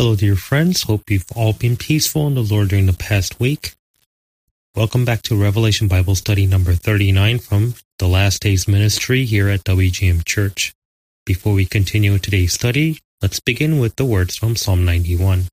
Hello, 0.00 0.16
dear 0.16 0.34
friends. 0.34 0.84
Hope 0.84 1.10
you've 1.10 1.30
all 1.36 1.52
been 1.52 1.76
peaceful 1.76 2.26
in 2.26 2.32
the 2.34 2.42
Lord 2.42 2.70
during 2.70 2.86
the 2.86 2.94
past 2.94 3.38
week. 3.38 3.74
Welcome 4.74 5.04
back 5.04 5.20
to 5.24 5.36
Revelation 5.36 5.88
Bible 5.88 6.14
Study 6.14 6.46
number 6.46 6.72
39 6.72 7.38
from 7.38 7.74
The 7.98 8.06
Last 8.08 8.40
Days 8.40 8.66
Ministry 8.66 9.26
here 9.26 9.50
at 9.50 9.62
WGM 9.64 10.24
Church. 10.24 10.72
Before 11.26 11.52
we 11.52 11.66
continue 11.66 12.16
today's 12.16 12.54
study, 12.54 13.00
let's 13.20 13.40
begin 13.40 13.78
with 13.78 13.96
the 13.96 14.06
words 14.06 14.36
from 14.38 14.56
Psalm 14.56 14.86
91. 14.86 15.48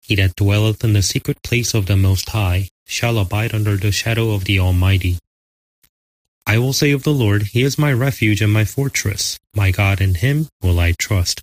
He 0.00 0.14
that 0.14 0.36
dwelleth 0.36 0.82
in 0.82 0.94
the 0.94 1.02
secret 1.02 1.42
place 1.42 1.74
of 1.74 1.84
the 1.84 1.98
Most 1.98 2.30
High 2.30 2.70
shall 2.86 3.18
abide 3.18 3.54
under 3.54 3.76
the 3.76 3.92
shadow 3.92 4.30
of 4.30 4.44
the 4.44 4.58
Almighty. 4.58 5.18
I 6.46 6.56
will 6.56 6.72
say 6.72 6.92
of 6.92 7.02
the 7.02 7.12
Lord, 7.12 7.42
He 7.42 7.60
is 7.60 7.76
my 7.78 7.92
refuge 7.92 8.40
and 8.40 8.54
my 8.54 8.64
fortress. 8.64 9.38
My 9.54 9.70
God 9.70 10.00
in 10.00 10.14
Him 10.14 10.48
will 10.62 10.80
I 10.80 10.92
trust. 10.92 11.42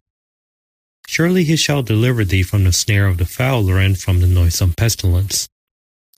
Surely 1.07 1.43
he 1.43 1.55
shall 1.55 1.83
deliver 1.83 2.23
thee 2.23 2.43
from 2.43 2.63
the 2.63 2.71
snare 2.73 3.07
of 3.07 3.17
the 3.17 3.25
fowler 3.25 3.79
and 3.79 3.97
from 3.99 4.19
the 4.21 4.27
noisome 4.27 4.73
pestilence. 4.73 5.49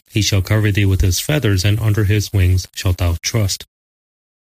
He 0.10 0.22
shall 0.22 0.42
cover 0.42 0.72
thee 0.72 0.86
with 0.86 1.02
his 1.02 1.20
feathers, 1.20 1.66
and 1.66 1.80
under 1.80 2.04
his 2.06 2.32
wings 2.32 2.68
shalt 2.76 2.98
thou 2.98 3.16
trust. 3.24 3.66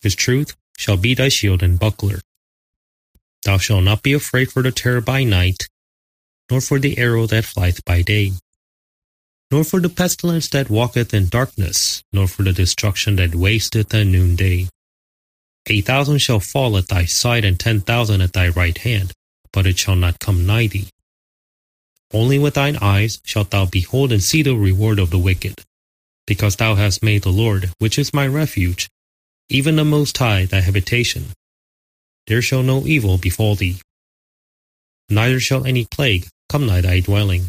His 0.02 0.16
truth 0.16 0.56
shall 0.78 0.96
be 0.96 1.14
thy 1.14 1.28
shield 1.30 1.62
and 1.62 1.78
buckler. 1.78 2.22
Thou 3.44 3.58
shalt 3.58 3.84
not 3.84 4.04
be 4.04 4.14
afraid 4.14 4.52
for 4.52 4.62
the 4.64 4.72
terror 4.72 5.02
by 5.02 5.24
night, 5.24 5.68
nor 6.50 6.62
for 6.62 6.80
the 6.80 6.98
arrow 6.98 7.28
that 7.28 7.44
flieth 7.46 7.84
by 7.84 8.02
day, 8.02 8.32
nor 9.52 9.64
for 9.64 9.82
the 9.82 9.90
pestilence 9.90 10.48
that 10.50 10.70
walketh 10.70 11.14
in 11.14 11.28
darkness, 11.28 12.04
nor 12.14 12.28
for 12.28 12.44
the 12.44 12.54
destruction 12.54 13.18
that 13.18 13.36
wasteth 13.36 13.94
at 13.94 14.08
noonday. 14.08 14.70
A 15.68 15.82
thousand 15.82 16.20
shall 16.20 16.40
fall 16.40 16.78
at 16.78 16.88
thy 16.88 17.04
side, 17.04 17.44
and 17.44 17.60
ten 17.60 17.82
thousand 17.82 18.22
at 18.22 18.32
thy 18.32 18.48
right 18.48 18.78
hand 18.78 19.12
but 19.52 19.66
it 19.68 19.78
shall 19.78 19.96
not 19.96 20.20
come 20.20 20.46
nigh 20.46 20.68
thee. 20.68 20.88
Only 22.14 22.40
with 22.40 22.56
thine 22.56 22.78
eyes 22.82 23.20
shalt 23.24 23.52
thou 23.52 23.66
behold 23.66 24.12
and 24.12 24.24
see 24.24 24.42
the 24.42 24.56
reward 24.56 25.00
of 25.00 25.10
the 25.10 25.20
wicked, 25.20 25.62
because 26.26 26.56
thou 26.56 26.76
hast 26.76 27.04
made 27.04 27.22
the 27.24 27.32
Lord, 27.32 27.72
which 27.80 28.00
is 28.00 28.14
my 28.14 28.26
refuge, 28.28 28.90
even 29.48 29.76
the 29.76 29.86
Most 29.86 30.18
High 30.18 30.46
thy 30.46 30.62
habitation. 30.62 31.28
There 32.28 32.42
shall 32.42 32.64
no 32.64 32.86
evil 32.86 33.18
befall 33.18 33.56
thee, 33.56 33.80
neither 35.10 35.40
shall 35.40 35.66
any 35.66 35.86
plague 35.86 36.28
come 36.50 36.66
nigh 36.68 36.82
thy 36.82 37.00
dwelling. 37.00 37.46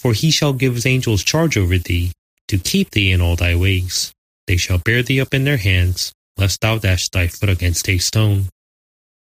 For 0.00 0.12
he 0.12 0.30
shall 0.30 0.52
give 0.52 0.74
his 0.74 0.86
angels 0.86 1.24
charge 1.24 1.56
over 1.56 1.76
thee, 1.76 2.12
to 2.48 2.58
keep 2.58 2.90
thee 2.90 3.10
in 3.10 3.20
all 3.20 3.34
thy 3.36 3.54
ways. 3.56 4.12
They 4.46 4.56
shall 4.56 4.78
bear 4.78 5.02
thee 5.02 5.20
up 5.20 5.34
in 5.34 5.44
their 5.44 5.56
hands, 5.56 6.12
lest 6.36 6.60
thou 6.60 6.78
dash 6.78 7.08
thy 7.08 7.26
foot 7.26 7.48
against 7.50 7.88
a 7.88 7.98
stone. 7.98 8.48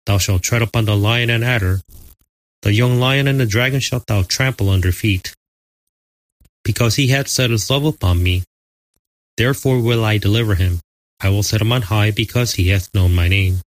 Thou 0.06 0.18
shalt 0.18 0.44
tread 0.44 0.62
upon 0.62 0.86
the 0.86 0.98
lion 0.98 1.30
and 1.30 1.44
adder. 1.44 1.82
The 2.64 2.74
young 2.74 3.00
lion 3.00 3.28
and 3.28 3.40
the 3.40 3.46
dragon 3.46 3.80
shalt 3.80 4.08
thou 4.08 4.24
trample 4.24 4.70
under 4.70 4.92
feet. 4.92 5.34
Because 6.64 6.96
he 6.96 7.08
hath 7.08 7.28
set 7.28 7.50
his 7.50 7.70
love 7.70 7.86
upon 7.86 8.22
me, 8.22 8.44
therefore 9.38 9.80
will 9.80 10.04
I 10.06 10.18
deliver 10.18 10.56
him. 10.56 10.80
I 11.20 11.30
will 11.30 11.44
set 11.44 11.62
him 11.62 11.72
on 11.72 11.84
high 11.84 12.12
because 12.12 12.54
he 12.56 12.70
hath 12.70 12.94
known 12.94 13.14
my 13.14 13.28
name. 13.28 13.62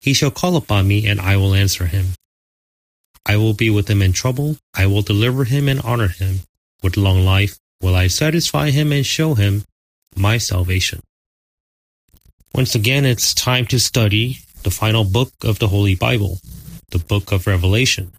He 0.00 0.12
shall 0.12 0.30
call 0.30 0.56
upon 0.56 0.86
me, 0.86 1.06
and 1.06 1.20
I 1.20 1.36
will 1.36 1.54
answer 1.54 1.86
him. 1.86 2.08
I 3.26 3.36
will 3.38 3.54
be 3.54 3.70
with 3.70 3.88
him 3.88 4.02
in 4.02 4.12
trouble. 4.12 4.58
I 4.74 4.86
will 4.86 5.02
deliver 5.02 5.44
him 5.44 5.68
and 5.68 5.80
honor 5.80 6.08
him. 6.08 6.40
With 6.82 6.96
long 6.96 7.24
life 7.24 7.58
will 7.80 7.94
I 7.94 8.08
satisfy 8.08 8.70
him 8.70 8.92
and 8.92 9.06
show 9.06 9.34
him 9.34 9.64
my 10.14 10.36
salvation. 10.38 11.00
Once 12.54 12.74
again, 12.74 13.04
it's 13.04 13.34
time 13.34 13.66
to 13.66 13.80
study 13.80 14.38
the 14.64 14.70
final 14.70 15.04
book 15.04 15.30
of 15.42 15.58
the 15.58 15.68
Holy 15.68 15.94
Bible, 15.94 16.38
the 16.88 16.98
book 16.98 17.30
of 17.30 17.46
Revelation, 17.46 18.12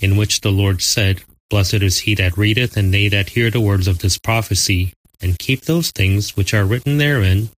in 0.00 0.16
which 0.16 0.40
the 0.40 0.50
Lord 0.50 0.82
said, 0.82 1.22
Blessed 1.50 1.74
is 1.82 2.00
he 2.00 2.14
that 2.14 2.38
readeth 2.38 2.76
and 2.76 2.92
they 2.92 3.08
that 3.08 3.30
hear 3.30 3.50
the 3.50 3.60
words 3.60 3.86
of 3.86 3.98
this 3.98 4.18
prophecy, 4.18 4.94
and 5.20 5.38
keep 5.38 5.62
those 5.62 5.90
things 5.90 6.34
which 6.36 6.54
are 6.54 6.64
written 6.64 6.96
therein, 6.96 7.50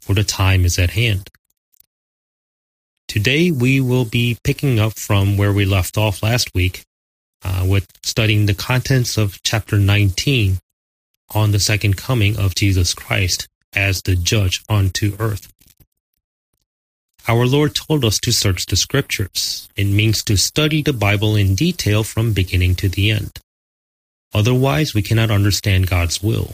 for 0.00 0.14
the 0.14 0.24
time 0.24 0.64
is 0.64 0.78
at 0.78 0.90
hand. 0.90 1.28
Today 3.08 3.50
we 3.50 3.78
will 3.78 4.06
be 4.06 4.38
picking 4.42 4.80
up 4.80 4.98
from 4.98 5.36
where 5.36 5.52
we 5.52 5.66
left 5.66 5.98
off 5.98 6.22
last 6.22 6.50
week 6.54 6.82
uh, 7.44 7.64
with 7.68 7.86
studying 8.02 8.46
the 8.46 8.54
contents 8.54 9.18
of 9.18 9.42
chapter 9.42 9.78
19 9.78 10.58
on 11.34 11.52
the 11.52 11.60
second 11.60 11.98
coming 11.98 12.38
of 12.38 12.54
Jesus 12.54 12.94
Christ 12.94 13.48
as 13.74 14.00
the 14.02 14.16
judge 14.16 14.64
unto 14.68 15.14
earth. 15.18 15.50
Our 17.26 17.46
Lord 17.46 17.74
told 17.74 18.04
us 18.04 18.18
to 18.20 18.32
search 18.32 18.66
the 18.66 18.76
scriptures. 18.76 19.70
It 19.76 19.86
means 19.86 20.22
to 20.24 20.36
study 20.36 20.82
the 20.82 20.92
Bible 20.92 21.36
in 21.36 21.54
detail 21.54 22.04
from 22.04 22.34
beginning 22.34 22.74
to 22.76 22.88
the 22.88 23.10
end. 23.10 23.38
Otherwise, 24.34 24.92
we 24.92 25.00
cannot 25.00 25.30
understand 25.30 25.86
God's 25.88 26.22
will. 26.22 26.52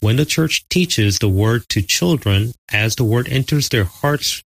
When 0.00 0.16
the 0.16 0.24
church 0.24 0.64
teaches 0.70 1.18
the 1.18 1.28
word 1.28 1.68
to 1.68 1.82
children 1.82 2.54
as 2.72 2.96
the 2.96 3.04
word 3.04 3.28
enters 3.28 3.68
their 3.68 3.84
hearts 3.84 4.42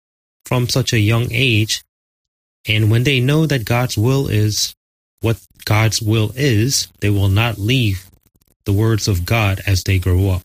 from 0.46 0.70
such 0.70 0.94
a 0.94 1.00
young 1.00 1.30
age, 1.32 1.82
and 2.68 2.92
when 2.92 3.04
they 3.04 3.20
know 3.20 3.48
that 3.48 3.66
God's 3.66 3.98
will 3.98 4.28
is 4.28 4.76
what 5.22 5.38
God's 5.66 6.00
will 6.00 6.32
is, 6.36 6.90
they 7.00 7.10
will 7.10 7.30
not 7.30 7.58
leave 7.58 8.06
the 8.66 8.74
words 8.74 9.08
of 9.08 9.26
God 9.26 9.62
as 9.66 9.82
they 9.84 9.98
grow 9.98 10.30
up. 10.30 10.44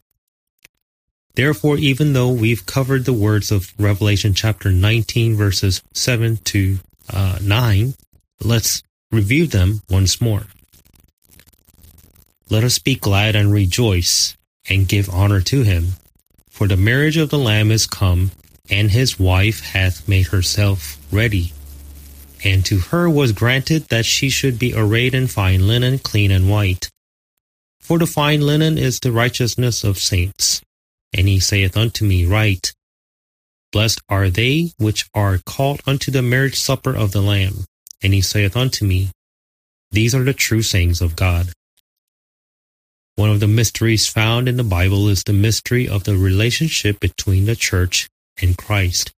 Therefore, 1.36 1.76
even 1.76 2.14
though 2.14 2.30
we've 2.32 2.64
covered 2.64 3.04
the 3.04 3.12
words 3.12 3.52
of 3.52 3.72
Revelation 3.78 4.32
chapter 4.32 4.72
19, 4.72 5.36
verses 5.36 5.82
7 5.92 6.38
to 6.44 6.78
uh, 7.12 7.38
9, 7.42 7.94
let's 8.42 8.82
review 9.12 9.46
them 9.46 9.82
once 9.90 10.18
more. 10.18 10.44
Let 12.48 12.64
us 12.64 12.78
be 12.78 12.94
glad 12.94 13.36
and 13.36 13.52
rejoice 13.52 14.34
and 14.66 14.88
give 14.88 15.10
honor 15.10 15.42
to 15.42 15.62
him, 15.62 15.88
for 16.48 16.66
the 16.66 16.76
marriage 16.76 17.18
of 17.18 17.28
the 17.28 17.38
Lamb 17.38 17.70
is 17.70 17.86
come, 17.86 18.30
and 18.70 18.90
his 18.92 19.20
wife 19.20 19.60
hath 19.62 20.08
made 20.08 20.28
herself 20.28 20.96
ready. 21.12 21.52
And 22.44 22.64
to 22.64 22.78
her 22.78 23.10
was 23.10 23.32
granted 23.32 23.88
that 23.90 24.06
she 24.06 24.30
should 24.30 24.58
be 24.58 24.72
arrayed 24.74 25.12
in 25.14 25.26
fine 25.26 25.68
linen, 25.68 25.98
clean 25.98 26.30
and 26.30 26.48
white. 26.48 26.88
For 27.78 27.98
the 27.98 28.06
fine 28.06 28.40
linen 28.40 28.78
is 28.78 29.00
the 29.00 29.12
righteousness 29.12 29.84
of 29.84 29.98
saints. 29.98 30.62
And 31.16 31.26
he 31.26 31.40
saith 31.40 31.76
unto 31.78 32.04
me, 32.04 32.26
Write, 32.26 32.74
blessed 33.72 34.02
are 34.08 34.28
they 34.28 34.72
which 34.76 35.06
are 35.14 35.38
called 35.46 35.80
unto 35.86 36.10
the 36.10 36.20
marriage 36.22 36.58
supper 36.60 36.94
of 36.94 37.12
the 37.12 37.22
Lamb. 37.22 37.64
And 38.02 38.12
he 38.12 38.20
saith 38.20 38.54
unto 38.56 38.84
me, 38.84 39.10
These 39.90 40.14
are 40.14 40.22
the 40.24 40.34
true 40.34 40.60
sayings 40.62 41.00
of 41.00 41.16
God. 41.16 41.48
One 43.14 43.30
of 43.30 43.40
the 43.40 43.48
mysteries 43.48 44.06
found 44.06 44.46
in 44.46 44.58
the 44.58 44.62
Bible 44.62 45.08
is 45.08 45.22
the 45.24 45.32
mystery 45.32 45.88
of 45.88 46.04
the 46.04 46.18
relationship 46.18 47.00
between 47.00 47.46
the 47.46 47.56
church 47.56 48.08
and 48.42 48.58
Christ. 48.58 49.10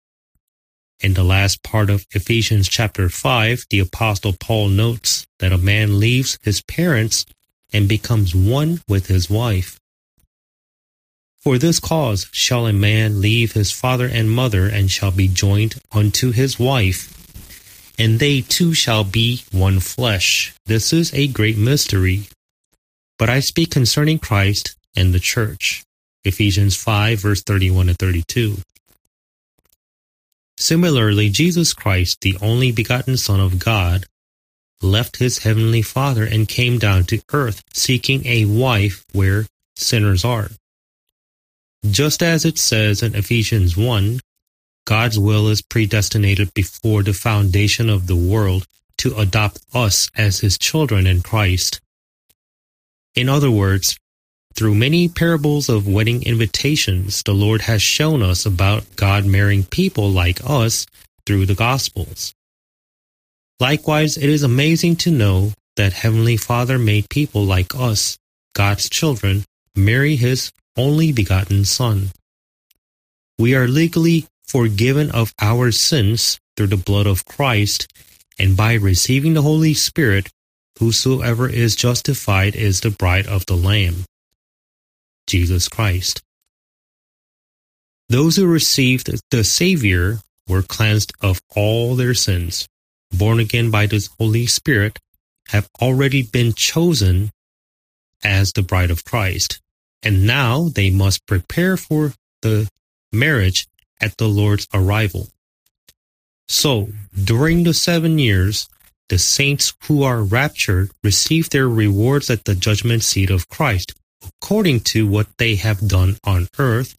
In 1.00 1.16
the 1.16 1.24
last 1.24 1.64
part 1.64 1.90
of 1.90 2.06
Ephesians 2.12 2.68
chapter 2.70 3.10
5, 3.10 3.66
the 3.72 3.80
apostle 3.80 4.34
Paul 4.40 4.70
notes 4.70 5.26
that 5.40 5.52
a 5.52 5.58
man 5.58 6.00
leaves 6.00 6.38
his 6.44 6.62
parents 6.64 7.26
and 7.74 7.90
becomes 7.90 8.36
one 8.36 8.82
with 8.88 9.08
his 9.08 9.30
wife. 9.32 9.80
For 11.48 11.58
this 11.58 11.80
cause 11.80 12.28
shall 12.34 12.68
a 12.68 12.74
man 12.74 13.22
leave 13.22 13.54
his 13.54 13.72
father 13.72 14.06
and 14.06 14.30
mother, 14.30 14.66
and 14.68 14.92
shall 14.92 15.12
be 15.12 15.30
joined 15.30 15.76
unto 15.94 16.32
his 16.32 16.60
wife, 16.60 17.26
and 17.98 18.20
they 18.20 18.42
two 18.42 18.74
shall 18.74 19.06
be 19.06 19.44
one 19.54 19.80
flesh. 19.80 20.52
This 20.66 20.92
is 20.92 21.14
a 21.14 21.26
great 21.28 21.58
mystery. 21.58 22.28
But 23.18 23.30
I 23.30 23.40
speak 23.40 23.72
concerning 23.72 24.20
Christ 24.20 24.76
and 24.94 25.14
the 25.14 25.22
church. 25.22 25.84
Ephesians 26.26 26.76
5, 26.76 27.22
verse 27.22 27.44
31 27.44 27.88
and 27.88 27.98
32. 27.98 28.58
Similarly, 30.58 31.30
Jesus 31.30 31.74
Christ, 31.74 32.18
the 32.20 32.38
only 32.42 32.74
begotten 32.74 33.16
Son 33.16 33.40
of 33.40 33.58
God, 33.58 34.04
left 34.82 35.16
his 35.20 35.38
heavenly 35.46 35.82
Father 35.82 36.26
and 36.26 36.46
came 36.46 36.78
down 36.78 37.06
to 37.06 37.22
earth, 37.32 37.64
seeking 37.74 38.28
a 38.28 38.44
wife 38.44 39.06
where 39.14 39.46
sinners 39.78 40.26
are. 40.26 40.50
Just 41.92 42.22
as 42.24 42.44
it 42.44 42.58
says 42.58 43.02
in 43.02 43.16
Ephesians 43.16 43.78
1, 43.78 44.20
God's 44.86 45.18
will 45.20 45.48
is 45.48 45.62
predestinated 45.62 46.54
before 46.54 47.02
the 47.04 47.14
foundation 47.14 47.90
of 47.90 48.08
the 48.08 48.16
world 48.16 48.68
to 49.00 49.16
adopt 49.16 49.60
us 49.74 50.10
as 50.16 50.40
his 50.40 50.58
children 50.58 51.06
in 51.08 51.22
Christ. 51.22 51.80
In 53.16 53.30
other 53.30 53.52
words, 53.52 53.98
through 54.54 54.76
many 54.76 55.08
parables 55.08 55.70
of 55.70 55.88
wedding 55.88 56.24
invitations, 56.24 57.22
the 57.24 57.34
Lord 57.34 57.62
has 57.62 57.82
shown 57.82 58.22
us 58.22 58.46
about 58.46 58.84
God 58.96 59.26
marrying 59.26 59.64
people 59.64 60.10
like 60.12 60.40
us 60.46 60.88
through 61.26 61.46
the 61.46 61.56
Gospels. 61.56 62.34
Likewise, 63.60 64.18
it 64.18 64.30
is 64.30 64.44
amazing 64.44 64.96
to 64.98 65.12
know 65.12 65.54
that 65.76 65.94
Heavenly 65.94 66.38
Father 66.38 66.78
made 66.80 67.10
people 67.10 67.44
like 67.46 67.76
us, 67.76 68.18
God's 68.54 68.90
children, 68.90 69.46
marry 69.76 70.16
His 70.16 70.52
only 70.78 71.12
begotten 71.12 71.66
Son. 71.66 72.12
We 73.40 73.56
are 73.56 73.68
legally 73.68 74.28
forgiven 74.46 75.10
of 75.12 75.34
our 75.42 75.72
sins 75.72 76.40
through 76.56 76.68
the 76.68 76.78
blood 76.78 77.08
of 77.08 77.26
Christ, 77.26 77.88
and 78.40 78.56
by 78.56 78.74
receiving 78.76 79.34
the 79.34 79.42
Holy 79.42 79.74
Spirit, 79.74 80.30
whosoever 80.80 81.50
is 81.50 81.76
justified 81.76 82.56
is 82.56 82.80
the 82.82 82.92
bride 82.92 83.26
of 83.28 83.46
the 83.48 83.56
Lamb, 83.58 84.06
Jesus 85.26 85.68
Christ. 85.68 86.22
Those 88.10 88.38
who 88.38 88.48
received 88.48 89.10
the 89.32 89.44
Savior 89.44 90.20
were 90.48 90.62
cleansed 90.62 91.12
of 91.20 91.42
all 91.56 91.96
their 91.96 92.14
sins, 92.14 92.68
born 93.12 93.40
again 93.40 93.70
by 93.70 93.86
the 93.88 94.08
Holy 94.20 94.46
Spirit, 94.46 95.00
have 95.50 95.70
already 95.82 96.22
been 96.22 96.54
chosen 96.54 97.32
as 98.24 98.54
the 98.54 98.62
bride 98.64 98.92
of 98.92 99.04
Christ 99.04 99.60
and 100.04 100.26
now 100.28 100.70
they 100.70 100.90
must 100.90 101.26
prepare 101.26 101.78
for 101.78 102.14
the 102.42 102.70
marriage 103.12 103.68
at 104.02 104.18
the 104.18 104.28
Lord's 104.28 104.68
arrival. 104.74 105.28
So, 106.48 106.90
during 107.14 107.64
the 107.64 107.74
seven 107.74 108.20
years, 108.20 108.70
the 109.10 109.18
saints 109.18 109.74
who 109.84 110.04
are 110.04 110.24
raptured 110.24 110.92
receive 111.04 111.50
their 111.50 111.68
rewards 111.68 112.30
at 112.30 112.46
the 112.46 112.56
judgment 112.56 113.04
seat 113.04 113.30
of 113.30 113.50
Christ, 113.50 113.94
according 114.26 114.82
to 114.94 115.08
what 115.08 115.28
they 115.38 115.56
have 115.56 115.88
done 115.88 116.18
on 116.24 116.48
earth, 116.58 116.96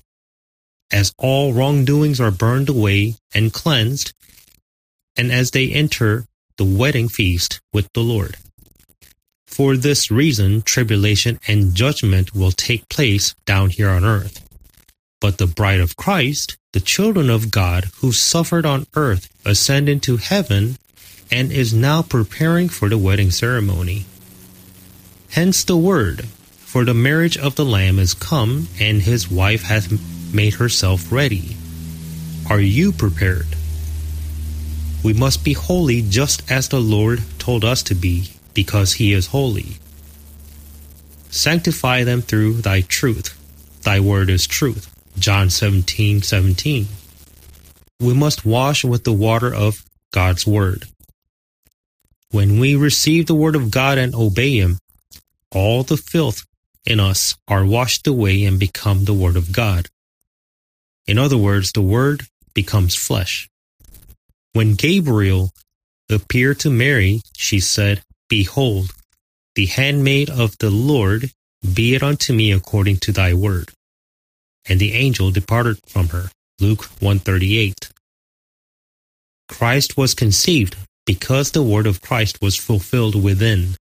as 0.93 1.15
all 1.19 1.53
wrongdoings 1.53 2.21
are 2.21 2.31
burned 2.31 2.69
away 2.69 3.17
and 3.35 3.53
cleansed, 3.53 4.13
and 5.17 5.31
as 5.31 5.51
they 5.51 5.71
enter 5.73 6.25
the 6.57 6.65
wedding 6.65 7.09
feast 7.09 7.61
with 7.73 7.89
the 7.93 8.01
Lord. 8.03 8.37
For 9.59 9.77
this 9.77 10.09
reason, 10.09 10.63
tribulation 10.63 11.41
and 11.49 11.75
judgment 11.75 12.33
will 12.33 12.53
take 12.53 12.89
place 12.89 13.35
down 13.45 13.71
here 13.71 13.89
on 13.91 14.05
earth. 14.05 14.41
But 15.21 15.39
the 15.39 15.49
bride 15.49 15.81
of 15.81 15.97
Christ, 15.97 16.57
the 16.73 16.79
children 16.79 17.29
of 17.29 17.51
God 17.51 17.87
who 17.97 18.13
suffered 18.13 18.65
on 18.65 18.87
earth, 18.95 19.29
ascend 19.45 19.89
into 19.89 20.17
heaven 20.19 20.79
and 21.33 21.51
is 21.51 21.75
now 21.75 22.03
preparing 22.03 22.69
for 22.69 22.89
the 22.89 22.97
wedding 22.97 23.33
ceremony. 23.33 24.05
Hence 25.31 25.65
the 25.65 25.77
word, 25.77 26.27
for 26.63 26.85
the 26.85 26.95
marriage 26.95 27.37
of 27.37 27.57
the 27.57 27.65
Lamb 27.67 27.99
is 27.99 28.15
come, 28.15 28.69
and 28.79 29.03
his 29.03 29.29
wife 29.29 29.65
hath 29.65 29.91
made 30.33 30.55
herself 30.63 31.11
ready. 31.11 31.57
Are 32.49 32.61
you 32.61 32.93
prepared? 32.93 33.49
We 35.03 35.15
must 35.15 35.43
be 35.45 35.55
holy 35.55 36.01
just 36.03 36.49
as 36.49 36.69
the 36.69 36.79
Lord 36.81 37.25
told 37.41 37.65
us 37.65 37.83
to 37.91 37.97
be 37.97 38.29
because 38.59 38.95
he 38.95 39.13
is 39.13 39.29
holy. 39.29 39.77
Sanctify 41.31 42.03
them 42.03 42.21
through 42.21 42.55
thy 42.55 42.81
truth. 42.81 43.29
Thy 43.85 44.01
word 44.01 44.29
is 44.29 44.49
truth. 44.49 44.93
John 45.17 45.49
17 45.49 46.23
17. 46.23 46.89
We 48.01 48.15
must 48.15 48.45
wash 48.45 48.85
with 48.85 49.05
the 49.05 49.13
water 49.13 49.55
of 49.55 49.77
God's 50.11 50.45
word. 50.45 50.87
When 52.33 52.59
we 52.59 52.75
receive 52.75 53.27
the 53.27 53.37
word 53.37 53.55
of 53.55 53.71
God 53.71 53.97
and 53.97 54.13
obey 54.13 54.59
him, 54.59 54.79
all 55.53 55.85
the 55.85 55.97
filth 55.97 56.45
in 56.85 56.99
us 56.99 57.37
are 57.47 57.65
washed 57.65 58.09
away 58.09 58.45
and 58.45 58.59
become 58.59 59.05
the 59.05 59.15
word 59.15 59.37
of 59.37 59.53
God. 59.53 59.87
In 61.07 61.17
other 61.17 61.39
words, 61.39 61.71
the 61.71 61.89
word 61.97 62.25
becomes 62.55 62.97
flesh. 62.97 63.49
When 64.53 64.75
Gabriel 64.75 65.53
appeared 66.11 66.59
to 66.61 66.71
Mary, 66.71 67.21
she 67.37 67.61
said, 67.61 68.03
Behold, 68.29 68.95
the 69.55 69.67
handmaid 69.67 70.29
of 70.29 70.57
the 70.59 70.71
Lord, 70.71 71.31
be 71.75 71.95
it 71.95 72.03
unto 72.03 72.33
me 72.35 72.53
according 72.53 72.99
to 72.99 73.13
thy 73.13 73.33
word. 73.33 73.71
And 74.69 74.79
the 74.79 74.93
angel 74.93 75.31
departed 75.31 75.79
from 75.87 76.09
her. 76.11 76.31
Luke 76.61 76.83
138. 77.01 77.89
Christ 79.49 79.97
was 79.97 80.13
conceived 80.13 80.77
because 81.07 81.51
the 81.53 81.63
word 81.63 81.87
of 81.87 82.03
Christ 82.03 82.43
was 82.43 82.57
fulfilled 82.57 83.15
within. 83.21 83.77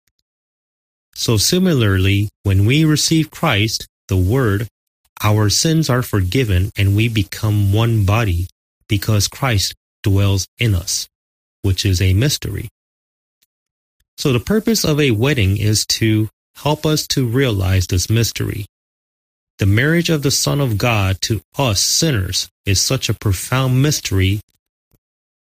So 1.14 1.38
similarly, 1.38 2.30
when 2.44 2.66
we 2.66 2.86
receive 2.86 3.30
Christ, 3.32 3.88
the 4.08 4.16
word, 4.18 4.68
our 5.24 5.50
sins 5.50 5.90
are 5.90 6.04
forgiven 6.04 6.72
and 6.78 6.96
we 6.96 7.10
become 7.10 7.74
one 7.74 8.06
body 8.06 8.48
because 8.88 9.28
Christ 9.28 9.74
dwells 10.04 10.48
in 10.58 10.74
us, 10.74 11.10
which 11.64 11.84
is 11.86 12.02
a 12.02 12.14
mystery. 12.14 12.70
So 14.18 14.34
the 14.34 14.40
purpose 14.40 14.84
of 14.84 15.00
a 15.00 15.12
wedding 15.12 15.58
is 15.58 15.86
to 16.02 16.30
help 16.56 16.88
us 16.88 17.06
to 17.10 17.28
realize 17.28 17.86
this 17.86 18.10
mystery. 18.10 18.66
The 19.60 19.68
marriage 19.68 20.10
of 20.10 20.24
the 20.24 20.32
Son 20.32 20.60
of 20.60 20.78
God 20.80 21.22
to 21.22 21.42
us 21.58 21.82
sinners 21.82 22.50
is 22.66 22.82
such 22.82 23.10
a 23.10 23.14
profound 23.14 23.82
mystery 23.84 24.42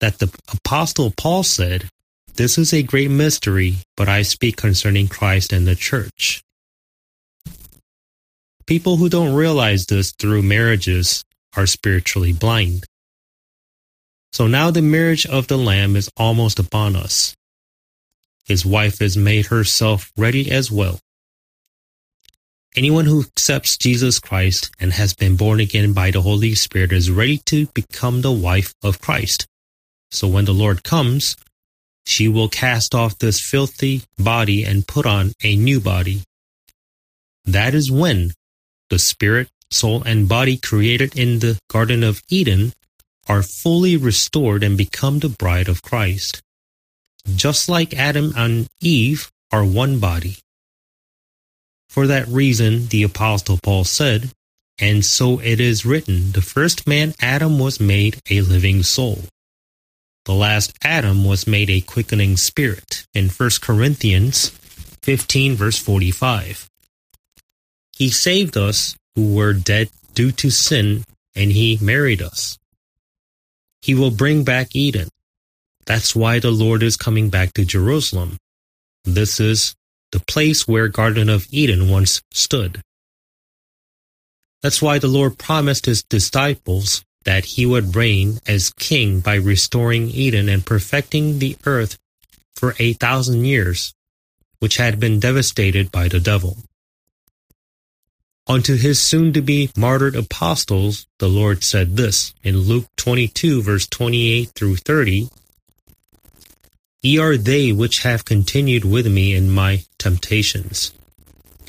that 0.01 0.19
the 0.19 0.27
Apostle 0.53 1.13
Paul 1.17 1.45
said, 1.45 1.89
This 2.35 2.59
is 2.59 2.73
a 2.75 2.83
great 2.83 3.13
mystery, 3.13 3.77
but 3.97 4.09
I 4.09 4.23
speak 4.23 4.57
concerning 4.57 5.07
Christ 5.07 5.53
and 5.53 5.69
the 5.69 5.77
church. 5.77 6.43
People 8.67 8.97
who 8.97 9.09
don't 9.09 9.35
realize 9.35 9.87
this 9.87 10.11
through 10.11 10.43
marriages 10.43 11.25
are 11.57 11.67
spiritually 11.67 12.33
blind. 12.33 12.85
So 14.33 14.49
now 14.49 14.73
the 14.73 14.83
marriage 14.83 15.27
of 15.27 15.47
the 15.47 15.59
Lamb 15.59 15.95
is 15.95 16.11
almost 16.17 16.59
upon 16.59 16.97
us. 16.97 17.37
His 18.45 18.65
wife 18.67 18.99
has 18.99 19.17
made 19.17 19.47
herself 19.47 20.13
ready 20.17 20.51
as 20.51 20.71
well. 20.71 21.01
Anyone 22.77 23.07
who 23.07 23.23
accepts 23.23 23.79
Jesus 23.79 24.19
Christ 24.19 24.71
and 24.79 24.93
has 24.93 25.15
been 25.15 25.37
born 25.37 25.61
again 25.61 25.93
by 25.93 26.11
the 26.11 26.21
Holy 26.23 26.55
Spirit 26.55 26.93
is 26.93 27.11
ready 27.11 27.39
to 27.47 27.67
become 27.73 28.21
the 28.21 28.33
wife 28.33 28.75
of 28.83 29.01
Christ. 29.01 29.47
So 30.11 30.29
when 30.29 30.45
the 30.45 30.53
Lord 30.53 30.85
comes, 30.85 31.37
she 32.05 32.29
will 32.29 32.49
cast 32.51 32.95
off 32.95 33.19
this 33.19 33.41
filthy 33.41 34.03
body 34.19 34.65
and 34.65 34.87
put 34.87 35.07
on 35.07 35.33
a 35.43 35.57
new 35.57 35.81
body. 35.81 36.23
That 37.45 37.75
is 37.75 37.91
when 37.91 38.33
the 38.91 38.99
spirit, 38.99 39.49
soul, 39.71 40.03
and 40.03 40.29
body 40.29 40.57
created 40.59 41.17
in 41.17 41.39
the 41.39 41.59
Garden 41.69 42.03
of 42.03 42.23
Eden 42.29 42.75
are 43.29 43.43
fully 43.43 43.97
restored 43.97 44.63
and 44.63 44.77
become 44.77 45.21
the 45.21 45.29
bride 45.31 45.69
of 45.69 45.81
Christ 45.81 46.43
just 47.35 47.69
like 47.69 47.95
Adam 47.95 48.33
and 48.37 48.67
Eve, 48.81 49.31
are 49.53 49.65
one 49.65 49.99
body. 49.99 50.37
For 51.89 52.07
that 52.09 52.27
reason, 52.27 52.89
the 52.89 53.03
Apostle 53.05 53.59
Paul 53.63 53.85
said, 53.85 54.31
And 54.79 55.05
so 55.05 55.39
it 55.39 55.61
is 55.61 55.87
written, 55.87 56.33
the 56.33 56.43
first 56.43 56.87
man 56.89 57.15
Adam 57.21 57.59
was 57.59 57.79
made 57.79 58.21
a 58.31 58.41
living 58.41 58.83
soul. 58.83 59.19
The 60.25 60.35
last 60.35 60.75
Adam 60.83 61.25
was 61.25 61.47
made 61.47 61.71
a 61.71 61.81
quickening 61.81 62.37
spirit 62.37 63.07
in 63.15 63.29
1 63.29 63.51
Corinthians 63.61 64.49
15, 65.03 65.55
verse 65.55 65.79
45. 65.79 66.69
He 67.93 68.09
saved 68.09 68.57
us 68.57 68.97
who 69.15 69.35
were 69.35 69.53
dead 69.53 69.91
due 70.15 70.33
to 70.33 70.51
sin, 70.51 71.05
and 71.37 71.53
he 71.53 71.79
married 71.81 72.23
us. 72.23 72.59
He 73.83 73.95
will 73.95 74.11
bring 74.11 74.45
back 74.45 74.75
Eden, 74.75 75.11
that's 75.87 76.17
why 76.17 76.39
the 76.39 76.51
Lord 76.51 76.83
is 76.83 76.97
coming 76.97 77.31
back 77.31 77.53
to 77.55 77.65
Jerusalem. 77.65 78.37
This 79.05 79.39
is 79.41 79.75
the 80.13 80.21
place 80.21 80.67
where 80.67 80.89
Garden 80.89 81.29
of 81.29 81.47
Eden 81.51 81.89
once 81.91 82.23
stood. 82.33 82.81
That's 84.63 84.81
why 84.81 84.99
the 84.99 85.09
Lord 85.09 85.37
promised 85.37 85.87
his 85.87 86.03
disciples 86.03 87.05
that 87.25 87.45
he 87.45 87.67
would 87.67 87.95
reign 87.95 88.39
as 88.47 88.71
king 88.79 89.21
by 89.21 89.35
restoring 89.35 90.09
Eden 90.11 90.49
and 90.49 90.65
perfecting 90.65 91.39
the 91.39 91.57
earth 91.67 91.99
for 92.57 92.75
8,000 92.79 93.45
years, 93.45 93.93
which 94.61 94.77
had 94.77 94.99
been 95.01 95.21
devastated 95.21 95.91
by 95.93 96.09
the 96.09 96.21
devil. 96.21 96.59
Unto 98.47 98.77
his 98.77 99.01
soon-to-be 99.01 99.71
martyred 99.77 100.17
apostles, 100.17 101.07
the 101.19 101.29
Lord 101.29 101.65
said 101.65 101.97
this 101.97 102.33
in 102.43 102.61
Luke 102.61 102.87
22 102.97 103.63
verse 103.63 103.87
28 103.87 104.51
through 104.55 104.77
30 104.77 105.29
Ye 107.05 107.19
are 107.19 107.37
they 107.37 107.71
which 107.71 107.99
have 108.05 108.25
continued 108.25 108.83
with 108.83 109.07
me 109.07 109.35
in 109.35 109.51
my 109.51 109.83
temptations. 109.99 110.91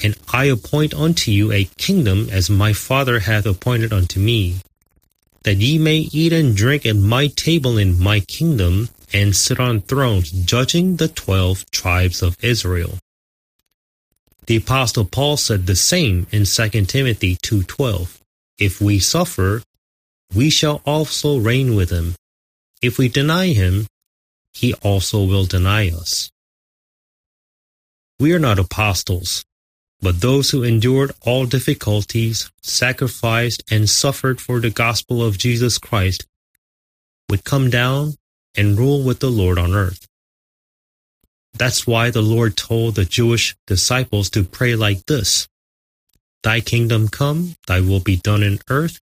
And 0.01 0.15
I 0.31 0.45
appoint 0.45 0.93
unto 0.93 1.29
you 1.29 1.51
a 1.51 1.69
kingdom 1.77 2.29
as 2.31 2.49
my 2.49 2.71
Father 2.71 3.19
hath 3.19 3.45
appointed 3.45 3.91
unto 3.91 4.17
me, 4.17 4.61
that 5.43 5.57
ye 5.57 5.77
may 5.77 5.97
eat 6.19 6.31
and 6.31 6.55
drink 6.55 6.85
at 6.85 6.95
my 6.95 7.27
table 7.27 7.77
in 7.77 7.99
my 7.99 8.21
kingdom, 8.21 8.87
and 9.11 9.35
sit 9.35 9.59
on 9.59 9.81
thrones, 9.81 10.31
judging 10.31 10.87
the 10.95 11.09
twelve 11.09 11.69
tribes 11.69 12.21
of 12.21 12.37
Israel. 12.41 12.97
The 14.47 14.61
apostle 14.63 15.03
Paul 15.03 15.35
said 15.35 15.67
the 15.67 15.75
same 15.75 16.27
in 16.31 16.45
2 16.45 16.69
Timothy 16.87 17.35
2:12. 17.43 18.07
If 18.57 18.79
we 18.79 18.99
suffer, 18.99 19.63
we 20.33 20.49
shall 20.49 20.81
also 20.85 21.35
reign 21.37 21.75
with 21.75 21.89
him. 21.89 22.15
If 22.81 22.97
we 22.97 23.09
deny 23.09 23.47
him, 23.51 23.87
he 24.55 24.73
also 24.75 25.23
will 25.23 25.45
deny 25.45 25.89
us. 25.91 26.31
We 28.19 28.33
are 28.33 28.39
not 28.39 28.57
apostles, 28.57 29.43
but 29.99 30.21
those 30.21 30.51
who 30.51 30.63
endured 30.63 31.11
all 31.25 31.45
difficulties, 31.45 32.49
sacrificed, 32.63 33.63
and 33.69 33.89
suffered 33.89 34.39
for 34.39 34.61
the 34.61 34.69
gospel 34.69 35.21
of 35.21 35.37
Jesus 35.37 35.77
Christ 35.77 36.25
would 37.29 37.43
come 37.43 37.69
down 37.69 38.13
and 38.55 38.77
rule 38.77 39.03
with 39.03 39.19
the 39.19 39.29
Lord 39.29 39.57
on 39.59 39.75
earth. 39.75 40.07
That's 41.57 41.85
why 41.85 42.09
the 42.09 42.21
Lord 42.23 42.55
told 42.55 42.95
the 42.95 43.03
Jewish 43.05 43.55
disciples 43.67 44.29
to 44.31 44.43
pray 44.45 44.75
like 44.75 45.05
this 45.05 45.49
Thy 46.43 46.61
kingdom 46.61 47.09
come, 47.09 47.55
thy 47.67 47.81
will 47.81 47.99
be 47.99 48.15
done 48.15 48.41
in 48.43 48.59
earth 48.69 48.99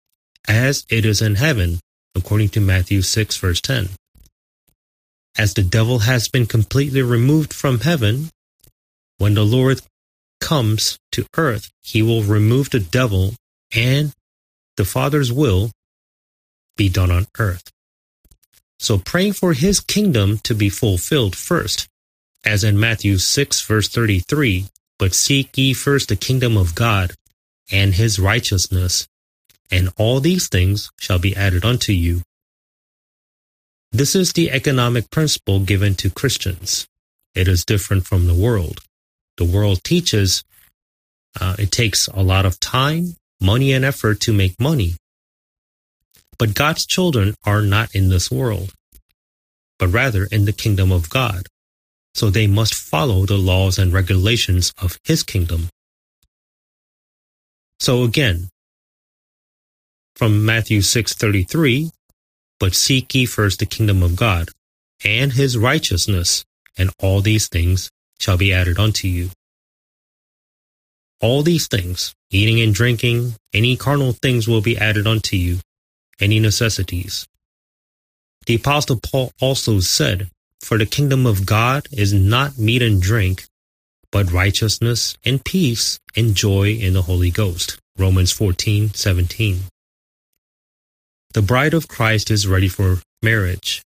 as 0.48 0.86
it 0.88 1.04
is 1.04 1.20
in 1.20 1.34
heaven, 1.34 1.80
according 2.14 2.48
to 2.50 2.60
Matthew 2.60 3.02
6, 3.02 3.36
verse 3.36 3.60
10. 3.60 3.90
As 5.38 5.54
the 5.54 5.62
devil 5.62 6.00
has 6.00 6.28
been 6.28 6.46
completely 6.46 7.00
removed 7.02 7.54
from 7.54 7.80
heaven, 7.80 8.30
when 9.16 9.34
the 9.34 9.46
Lord 9.46 9.80
comes 10.40 10.98
to 11.12 11.26
earth, 11.36 11.70
he 11.82 12.02
will 12.02 12.22
remove 12.22 12.68
the 12.70 12.80
devil 12.80 13.34
and 13.74 14.12
the 14.76 14.84
Father's 14.84 15.32
will 15.32 15.70
be 16.76 16.88
done 16.90 17.10
on 17.10 17.26
earth. 17.38 17.70
So 18.78 18.98
praying 18.98 19.34
for 19.34 19.52
his 19.54 19.80
kingdom 19.80 20.38
to 20.40 20.54
be 20.54 20.68
fulfilled 20.68 21.34
first, 21.36 21.86
as 22.44 22.62
in 22.64 22.78
Matthew 22.78 23.16
6 23.16 23.62
verse 23.62 23.88
33, 23.88 24.66
but 24.98 25.14
seek 25.14 25.56
ye 25.56 25.72
first 25.72 26.08
the 26.08 26.16
kingdom 26.16 26.56
of 26.58 26.74
God 26.74 27.12
and 27.70 27.94
his 27.94 28.18
righteousness, 28.18 29.06
and 29.70 29.88
all 29.96 30.20
these 30.20 30.48
things 30.48 30.90
shall 31.00 31.18
be 31.18 31.34
added 31.36 31.64
unto 31.64 31.92
you. 31.92 32.22
This 33.94 34.16
is 34.16 34.32
the 34.32 34.50
economic 34.50 35.10
principle 35.10 35.60
given 35.60 35.94
to 35.96 36.08
Christians. 36.08 36.86
It 37.34 37.46
is 37.46 37.62
different 37.66 38.06
from 38.06 38.26
the 38.26 38.32
world. 38.34 38.80
The 39.36 39.44
world 39.44 39.84
teaches 39.84 40.42
uh, 41.40 41.56
it 41.58 41.70
takes 41.72 42.08
a 42.08 42.22
lot 42.22 42.44
of 42.46 42.58
time, 42.60 43.16
money, 43.40 43.72
and 43.72 43.84
effort 43.86 44.20
to 44.20 44.32
make 44.34 44.58
money. 44.60 44.96
But 46.38 46.52
God's 46.54 46.84
children 46.86 47.34
are 47.46 47.60
not 47.62 47.94
in 47.94 48.08
this 48.10 48.30
world, 48.30 48.72
but 49.78 49.88
rather 49.88 50.24
in 50.30 50.44
the 50.46 50.52
kingdom 50.52 50.90
of 50.92 51.08
God. 51.10 51.46
So 52.14 52.28
they 52.30 52.46
must 52.46 52.74
follow 52.74 53.24
the 53.26 53.38
laws 53.38 53.78
and 53.78 53.92
regulations 53.92 54.72
of 54.78 54.98
his 55.04 55.22
kingdom. 55.22 55.68
So 57.80 58.02
again, 58.04 58.48
from 60.16 60.44
Matthew 60.44 60.80
6:33, 60.80 61.90
but 62.62 62.76
seek 62.76 63.12
ye 63.16 63.26
first 63.26 63.58
the 63.58 63.66
kingdom 63.66 64.04
of 64.04 64.14
God 64.14 64.48
and 65.04 65.32
his 65.32 65.58
righteousness, 65.58 66.44
and 66.78 66.90
all 67.02 67.20
these 67.20 67.48
things 67.48 67.90
shall 68.20 68.36
be 68.36 68.52
added 68.52 68.78
unto 68.78 69.08
you. 69.08 69.30
All 71.20 71.42
these 71.42 71.66
things, 71.66 72.14
eating 72.30 72.60
and 72.60 72.72
drinking, 72.72 73.34
any 73.52 73.76
carnal 73.76 74.12
things 74.12 74.46
will 74.46 74.60
be 74.60 74.78
added 74.78 75.08
unto 75.08 75.36
you, 75.36 75.58
any 76.20 76.38
necessities. 76.38 77.26
The 78.46 78.54
apostle 78.54 79.00
Paul 79.02 79.32
also 79.40 79.80
said, 79.80 80.30
For 80.60 80.78
the 80.78 80.86
kingdom 80.86 81.26
of 81.26 81.44
God 81.44 81.88
is 81.90 82.12
not 82.12 82.58
meat 82.58 82.80
and 82.80 83.02
drink, 83.02 83.46
but 84.12 84.30
righteousness 84.30 85.18
and 85.24 85.44
peace 85.44 85.98
and 86.14 86.36
joy 86.36 86.68
in 86.74 86.92
the 86.92 87.02
Holy 87.02 87.32
Ghost. 87.32 87.80
Romans 87.98 88.30
14, 88.30 88.94
17. 88.94 89.62
The 91.34 91.40
bride 91.40 91.72
of 91.72 91.88
Christ 91.88 92.30
is 92.30 92.46
ready 92.46 92.68
for 92.68 92.98
marriage. 93.22 93.80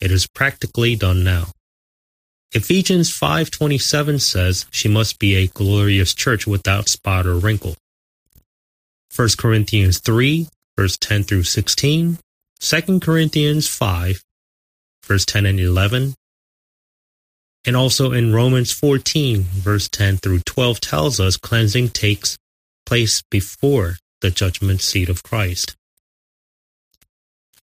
It 0.00 0.10
is 0.10 0.26
practically 0.26 0.96
done 0.96 1.22
now. 1.22 1.52
Ephesians 2.50 3.08
5:27 3.08 4.18
says 4.20 4.66
she 4.72 4.88
must 4.88 5.20
be 5.20 5.36
a 5.36 5.46
glorious 5.46 6.12
church 6.12 6.44
without 6.44 6.88
spot 6.88 7.24
or 7.24 7.36
wrinkle. 7.38 7.76
1 9.14 9.28
Corinthians 9.38 10.00
3 10.00 10.48
verse 10.76 10.96
10 11.00 11.22
through 11.22 11.44
16, 11.44 12.18
2 12.58 13.00
Corinthians 13.00 13.68
5 13.68 14.20
verse 15.06 15.24
10 15.24 15.46
and 15.46 15.60
11, 15.60 16.14
and 17.64 17.76
also 17.76 18.10
in 18.10 18.32
Romans 18.32 18.72
14 18.72 19.42
verse 19.54 19.88
10 19.88 20.16
through 20.16 20.40
12 20.40 20.80
tells 20.80 21.20
us 21.20 21.36
cleansing 21.36 21.90
takes 21.90 22.36
place 22.86 23.22
before 23.30 23.98
the 24.20 24.32
judgment 24.32 24.80
seat 24.80 25.08
of 25.08 25.22
Christ. 25.22 25.76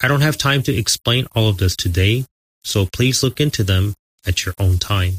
I 0.05 0.09
don't 0.09 0.21
have 0.23 0.37
time 0.37 0.65
to 0.65 0.77
explain 0.77 1.27
all 1.33 1.49
of 1.49 1.59
this 1.59 1.77
today, 1.77 2.27
so 2.65 2.87
please 2.87 3.23
look 3.23 3.41
into 3.41 3.63
them 3.63 3.95
at 4.27 4.45
your 4.45 4.55
own 4.59 4.79
time. 4.79 5.19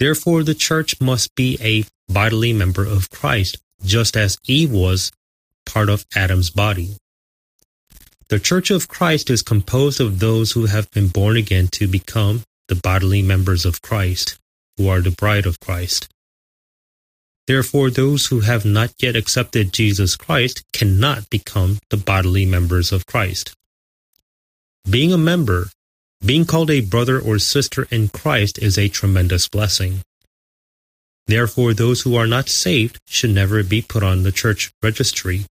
Therefore, 0.00 0.42
the 0.42 0.54
church 0.54 1.00
must 1.00 1.32
be 1.36 1.56
a 1.60 1.84
bodily 2.12 2.52
member 2.52 2.84
of 2.84 3.08
Christ, 3.08 3.58
just 3.84 4.16
as 4.16 4.36
Eve 4.46 4.72
was 4.72 5.12
part 5.64 5.88
of 5.88 6.04
Adam's 6.16 6.50
body. 6.50 6.96
The 8.30 8.40
church 8.40 8.72
of 8.72 8.88
Christ 8.88 9.30
is 9.30 9.42
composed 9.42 10.00
of 10.00 10.18
those 10.18 10.52
who 10.52 10.66
have 10.66 10.90
been 10.90 11.06
born 11.08 11.36
again 11.36 11.68
to 11.78 11.86
become 11.86 12.42
the 12.66 12.74
bodily 12.74 13.22
members 13.22 13.64
of 13.64 13.80
Christ, 13.80 14.38
who 14.76 14.88
are 14.88 15.00
the 15.00 15.12
bride 15.12 15.46
of 15.46 15.60
Christ. 15.60 16.08
Therefore, 17.46 17.90
those 17.90 18.26
who 18.26 18.40
have 18.40 18.64
not 18.64 18.92
yet 18.98 19.14
accepted 19.14 19.72
Jesus 19.72 20.16
Christ 20.16 20.64
cannot 20.72 21.30
become 21.30 21.78
the 21.90 21.96
bodily 21.96 22.44
members 22.44 22.90
of 22.92 23.06
Christ. 23.06 23.54
Being 24.88 25.12
a 25.12 25.18
member, 25.18 25.70
being 26.24 26.44
called 26.44 26.70
a 26.70 26.80
brother 26.80 27.20
or 27.20 27.38
sister 27.38 27.86
in 27.90 28.08
Christ 28.08 28.58
is 28.58 28.76
a 28.76 28.88
tremendous 28.88 29.48
blessing. 29.48 30.00
Therefore, 31.28 31.72
those 31.74 32.02
who 32.02 32.16
are 32.16 32.26
not 32.26 32.48
saved 32.48 32.98
should 33.06 33.30
never 33.30 33.62
be 33.62 33.82
put 33.82 34.02
on 34.02 34.22
the 34.22 34.32
church 34.32 34.72
registry. 34.82 35.46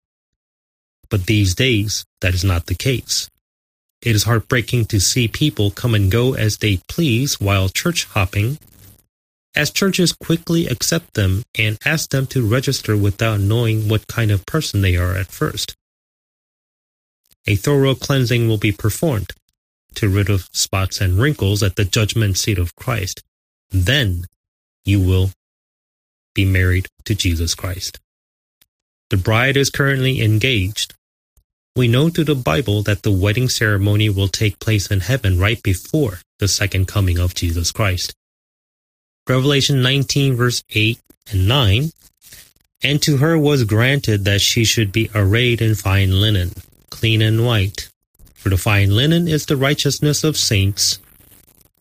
But 1.09 1.27
these 1.27 1.55
days, 1.57 2.05
that 2.21 2.35
is 2.35 2.45
not 2.45 2.67
the 2.67 2.75
case. 2.75 3.29
It 4.03 4.15
is 4.15 4.25
heartbreaking 4.25 4.87
to 4.87 5.01
see 5.01 5.27
people 5.29 5.71
come 5.73 5.95
and 5.95 6.11
go 6.11 6.35
as 6.35 6.59
they 6.59 6.79
please 6.89 7.41
while 7.41 7.69
church 7.69 8.05
hopping 8.07 8.59
as 9.55 9.71
churches 9.71 10.13
quickly 10.13 10.67
accept 10.67 11.15
them 11.15 11.43
and 11.59 11.79
ask 11.85 12.11
them 12.11 12.27
to 12.29 12.47
register 12.47 12.97
without 12.97 13.41
knowing 13.41 13.89
what 13.89 14.07
kind 14.07 14.31
of 14.31 14.47
person 14.47 14.81
they 14.81 14.97
are 14.97 15.15
at 15.17 15.27
first. 15.33 15.75
A 17.47 17.57
thorough 17.57 17.95
cleansing 17.95 18.47
will 18.47 18.59
be 18.59 18.71
performed 18.73 19.31
to 19.95 20.09
rid 20.09 20.31
of 20.31 20.49
spots 20.53 21.01
and 21.01 21.19
wrinkles 21.19 21.63
at 21.63 21.77
the 21.77 21.85
judgment 21.85 22.37
seat 22.39 22.59
of 22.59 22.75
Christ. 22.77 23.23
Then 23.71 24.25
you 24.85 25.01
will 25.01 25.31
be 26.35 26.45
married 26.45 26.87
to 27.05 27.15
Jesus 27.15 27.55
Christ. 27.57 27.99
The 29.09 29.17
bride 29.17 29.57
is 29.57 29.71
currently 29.71 30.23
engaged. 30.23 30.95
We 31.75 31.89
know 31.89 32.09
through 32.09 32.25
the 32.25 32.35
Bible 32.37 32.83
that 32.83 33.03
the 33.03 33.11
wedding 33.11 33.49
ceremony 33.49 34.09
will 34.11 34.29
take 34.29 34.61
place 34.61 34.89
in 34.91 35.01
heaven 35.01 35.41
right 35.41 35.61
before 35.61 36.21
the 36.39 36.47
second 36.47 36.87
coming 36.87 37.19
of 37.19 37.35
Jesus 37.35 37.73
Christ. 37.73 38.15
Revelation 39.31 39.81
19, 39.81 40.35
verse 40.35 40.65
8 40.75 40.99
and 41.31 41.47
9. 41.47 41.93
And 42.83 43.01
to 43.03 43.19
her 43.19 43.39
was 43.39 43.63
granted 43.63 44.25
that 44.25 44.41
she 44.41 44.65
should 44.65 44.91
be 44.91 45.09
arrayed 45.15 45.63
in 45.63 45.77
fine 45.77 46.21
linen, 46.21 46.51
clean 46.91 47.23
and 47.23 47.47
white. 47.47 47.91
For 48.35 48.49
the 48.49 48.57
fine 48.57 48.91
linen 48.91 49.29
is 49.29 49.47
the 49.47 49.57
righteousness 49.57 50.25
of 50.25 50.37
saints. 50.37 50.99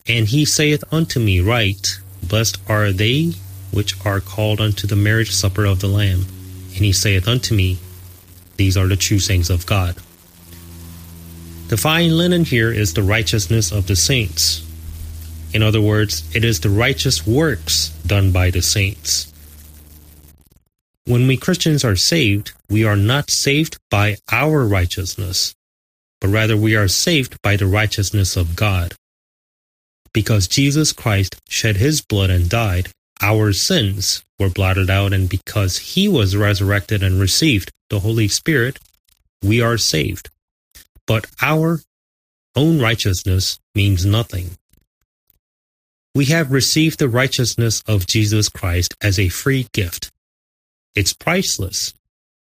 And 0.06 0.28
he 0.28 0.44
saith 0.44 0.84
unto 0.92 1.18
me, 1.18 1.40
Write, 1.40 1.98
blessed 2.22 2.58
are 2.68 2.92
they 2.92 3.32
which 3.72 3.96
are 4.06 4.20
called 4.20 4.60
unto 4.60 4.86
the 4.86 4.94
marriage 4.94 5.32
supper 5.34 5.64
of 5.64 5.80
the 5.80 5.88
Lamb. 5.88 6.26
And 6.76 6.84
he 6.84 6.92
saith 6.92 7.26
unto 7.26 7.52
me, 7.52 7.78
These 8.58 8.76
are 8.76 8.86
the 8.86 8.94
true 8.96 9.18
saints 9.18 9.50
of 9.50 9.66
God. 9.66 9.96
The 11.66 11.76
fine 11.76 12.16
linen 12.16 12.44
here 12.44 12.70
is 12.70 12.94
the 12.94 13.02
righteousness 13.02 13.72
of 13.72 13.88
the 13.88 13.96
saints. 13.96 14.62
In 15.52 15.62
other 15.62 15.80
words, 15.80 16.22
it 16.34 16.44
is 16.44 16.60
the 16.60 16.70
righteous 16.70 17.26
works 17.26 17.88
done 18.06 18.30
by 18.30 18.50
the 18.50 18.62
saints. 18.62 19.32
When 21.06 21.26
we 21.26 21.36
Christians 21.36 21.84
are 21.84 21.96
saved, 21.96 22.52
we 22.68 22.84
are 22.84 22.96
not 22.96 23.30
saved 23.30 23.76
by 23.90 24.16
our 24.30 24.64
righteousness, 24.66 25.54
but 26.20 26.28
rather 26.28 26.56
we 26.56 26.76
are 26.76 26.86
saved 26.86 27.40
by 27.42 27.56
the 27.56 27.66
righteousness 27.66 28.36
of 28.36 28.54
God. 28.54 28.94
Because 30.12 30.46
Jesus 30.46 30.92
Christ 30.92 31.40
shed 31.48 31.76
his 31.78 32.00
blood 32.00 32.30
and 32.30 32.48
died, 32.48 32.90
our 33.20 33.52
sins 33.52 34.22
were 34.38 34.50
blotted 34.50 34.88
out, 34.88 35.12
and 35.12 35.28
because 35.28 35.78
he 35.78 36.06
was 36.06 36.36
resurrected 36.36 37.02
and 37.02 37.20
received 37.20 37.72
the 37.90 38.00
Holy 38.00 38.28
Spirit, 38.28 38.78
we 39.42 39.60
are 39.60 39.78
saved. 39.78 40.30
But 41.08 41.26
our 41.42 41.80
own 42.56 42.78
righteousness 42.80 43.58
means 43.74 44.06
nothing 44.06 44.50
we 46.14 46.26
have 46.26 46.50
received 46.50 46.98
the 46.98 47.08
righteousness 47.08 47.82
of 47.86 48.06
Jesus 48.06 48.48
Christ 48.48 48.94
as 49.00 49.18
a 49.18 49.28
free 49.28 49.68
gift. 49.72 50.10
It's 50.94 51.12
priceless, 51.12 51.94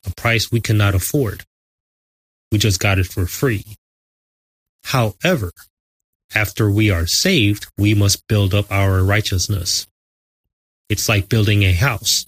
a 0.06 0.10
price 0.14 0.52
we 0.52 0.60
cannot 0.60 0.94
afford. 0.94 1.44
We 2.52 2.58
just 2.58 2.78
got 2.78 2.98
it 2.98 3.06
for 3.06 3.26
free. 3.26 3.64
However, 4.84 5.50
after 6.34 6.70
we 6.70 6.90
are 6.90 7.06
saved, 7.06 7.66
we 7.78 7.94
must 7.94 8.28
build 8.28 8.52
up 8.52 8.70
our 8.70 9.02
righteousness. 9.02 9.86
It's 10.90 11.08
like 11.08 11.30
building 11.30 11.62
a 11.62 11.72
house. 11.72 12.26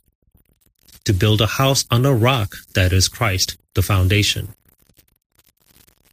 To 1.05 1.13
build 1.13 1.41
a 1.43 1.47
house 1.47 1.85
on 1.91 2.07
a 2.07 2.15
rock, 2.15 2.57
that 2.75 2.93
is 2.95 3.09
Christ, 3.09 3.59
the 3.75 3.83
foundation. 3.83 4.55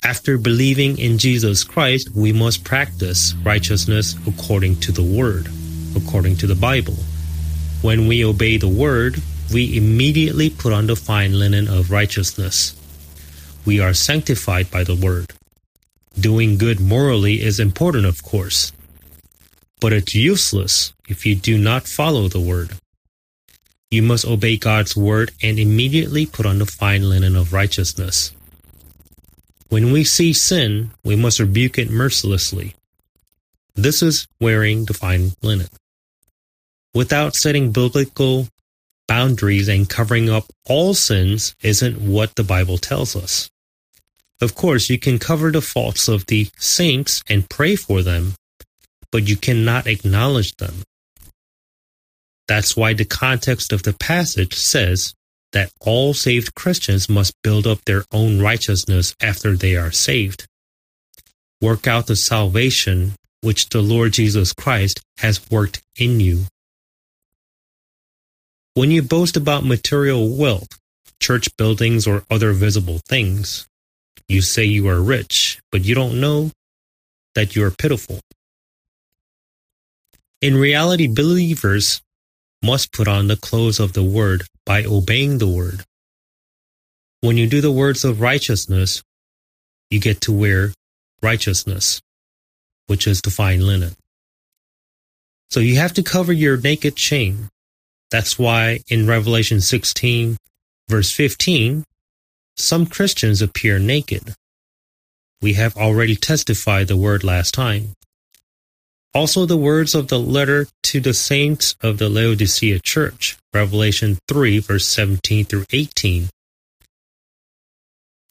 After 0.06 0.38
believing 0.38 0.98
in 0.98 1.18
Jesus 1.18 1.64
Christ, 1.64 2.10
we 2.14 2.34
must 2.34 2.66
practice 2.66 3.34
righteousness 3.46 4.16
according 4.28 4.82
to 4.82 4.92
the 4.92 5.02
Word, 5.02 5.48
according 5.96 6.36
to 6.44 6.48
the 6.48 6.60
Bible. 6.60 6.98
When 7.82 8.08
we 8.08 8.26
obey 8.26 8.58
the 8.58 8.68
Word, 8.68 9.22
we 9.54 9.78
immediately 9.78 10.50
put 10.50 10.74
on 10.74 10.88
the 10.88 10.98
fine 10.98 11.40
linen 11.40 11.70
of 11.70 11.90
righteousness. 11.90 12.76
We 13.64 13.80
are 13.80 13.94
sanctified 13.94 14.70
by 14.70 14.84
the 14.84 14.94
Word. 14.96 15.28
Doing 16.20 16.58
good 16.58 16.82
morally 16.82 17.40
is 17.42 17.58
important, 17.58 18.06
of 18.06 18.22
course, 18.24 18.74
but 19.80 19.94
it's 19.94 20.14
useless 20.14 20.92
if 21.08 21.26
you 21.26 21.34
do 21.34 21.58
not 21.58 21.88
follow 21.88 22.28
the 22.28 22.42
Word. 22.44 22.74
You 23.90 24.04
must 24.04 24.26
obey 24.26 24.58
God's 24.58 24.98
Word 24.98 25.32
and 25.42 25.58
immediately 25.58 26.26
put 26.26 26.46
on 26.46 26.60
the 26.60 26.66
fine 26.68 27.08
linen 27.08 27.38
of 27.38 27.54
righteousness. 27.54 28.34
When 29.74 29.92
we 29.92 30.04
see 30.04 30.34
sin, 30.34 30.92
we 31.04 31.16
must 31.16 31.40
rebuke 31.40 31.80
it 31.80 31.90
mercilessly. 31.90 32.76
This 33.74 34.04
is 34.04 34.28
wearing 34.40 34.86
the 34.86 34.94
fine 34.94 35.32
linen. 35.42 35.66
Without 36.94 37.36
setting 37.36 37.72
biblical 37.72 38.50
boundaries 39.08 39.68
and 39.68 39.90
covering 39.90 40.30
up 40.30 40.46
all 40.70 40.94
sins 40.94 41.56
isn't 41.64 42.00
what 42.00 42.36
the 42.36 42.44
Bible 42.44 42.78
tells 42.78 43.16
us. 43.16 43.50
Of 44.40 44.54
course, 44.54 44.92
you 44.92 45.00
can 45.00 45.18
cover 45.18 45.52
the 45.52 45.60
faults 45.60 46.08
of 46.08 46.28
the 46.28 46.50
saints 46.60 47.24
and 47.28 47.50
pray 47.50 47.76
for 47.76 48.04
them, 48.04 48.36
but 49.12 49.28
you 49.28 49.36
cannot 49.36 49.88
acknowledge 49.88 50.56
them. 50.58 50.84
That's 52.48 52.78
why 52.78 52.94
the 52.94 53.06
context 53.06 53.74
of 53.74 53.82
the 53.82 53.94
passage 53.94 54.54
says 54.54 55.16
that 55.54 55.72
all 55.80 56.14
saved 56.14 56.54
Christians 56.56 57.08
must 57.08 57.42
build 57.44 57.66
up 57.66 57.86
their 57.86 58.04
own 58.12 58.42
righteousness 58.42 59.16
after 59.22 59.54
they 59.56 59.76
are 59.78 59.92
saved. 59.92 60.46
Work 61.62 61.88
out 61.88 62.08
the 62.08 62.16
salvation 62.18 63.14
which 63.42 63.70
the 63.70 63.82
Lord 63.82 64.14
Jesus 64.14 64.52
Christ 64.52 65.02
has 65.20 65.50
worked 65.50 65.82
in 65.96 66.20
you. 66.20 66.46
When 68.74 68.90
you 68.92 69.04
boast 69.04 69.38
about 69.38 69.64
material 69.64 70.28
wealth, 70.28 70.68
church 71.22 71.56
buildings, 71.56 72.08
or 72.08 72.24
other 72.32 72.52
visible 72.54 73.00
things, 73.08 73.68
you 74.28 74.42
say 74.42 74.66
you 74.66 74.88
are 74.90 75.02
rich, 75.02 75.60
but 75.72 75.86
you 75.86 75.94
don't 75.94 76.20
know 76.20 76.52
that 77.36 77.56
you 77.56 77.64
are 77.64 77.72
pitiful. 77.72 78.20
In 80.42 80.56
reality, 80.56 81.08
believers 81.08 82.02
must 82.64 82.92
put 82.92 83.08
on 83.08 83.28
the 83.28 83.36
clothes 83.38 83.80
of 83.80 83.94
the 83.94 84.04
Word 84.04 84.44
by 84.66 84.84
obeying 84.86 85.38
the 85.38 85.48
word. 85.48 85.84
When 87.22 87.38
you 87.38 87.48
do 87.48 87.62
the 87.62 87.72
words 87.72 88.04
of 88.04 88.22
righteousness, 88.22 89.02
you 89.90 90.00
get 90.00 90.22
to 90.22 90.32
wear 90.32 90.74
righteousness, 91.22 92.02
which 92.88 93.08
is 93.08 93.22
to 93.24 93.32
fine 93.32 93.66
linen. 93.66 93.94
So 95.50 95.60
you 95.60 95.78
have 95.78 95.94
to 95.94 96.04
cover 96.04 96.34
your 96.34 96.58
naked 96.58 96.98
shame. 96.98 97.48
That's 98.12 98.38
why 98.40 98.80
in 98.90 99.08
Revelation 99.08 99.62
16, 99.62 100.38
verse 100.90 101.12
15, 101.12 101.84
some 102.58 102.86
Christians 102.86 103.42
appear 103.42 103.80
naked. 103.80 104.34
We 105.42 105.54
have 105.54 105.76
already 105.78 106.16
testified 106.16 106.88
the 106.88 106.98
word 106.98 107.24
last 107.24 107.54
time 107.54 107.94
also 109.14 109.46
the 109.46 109.58
words 109.58 109.94
of 109.94 110.08
the 110.08 110.20
letter 110.20 110.68
to 110.84 111.00
the 111.00 111.14
saints 111.14 111.76
of 111.82 111.98
the 111.98 112.10
Laodicea 112.10 112.80
church, 112.80 113.38
Revelation 113.54 114.18
3, 114.28 114.60
verse 114.60 114.88
17 114.88 115.46
through 115.46 115.66
18. 115.72 116.30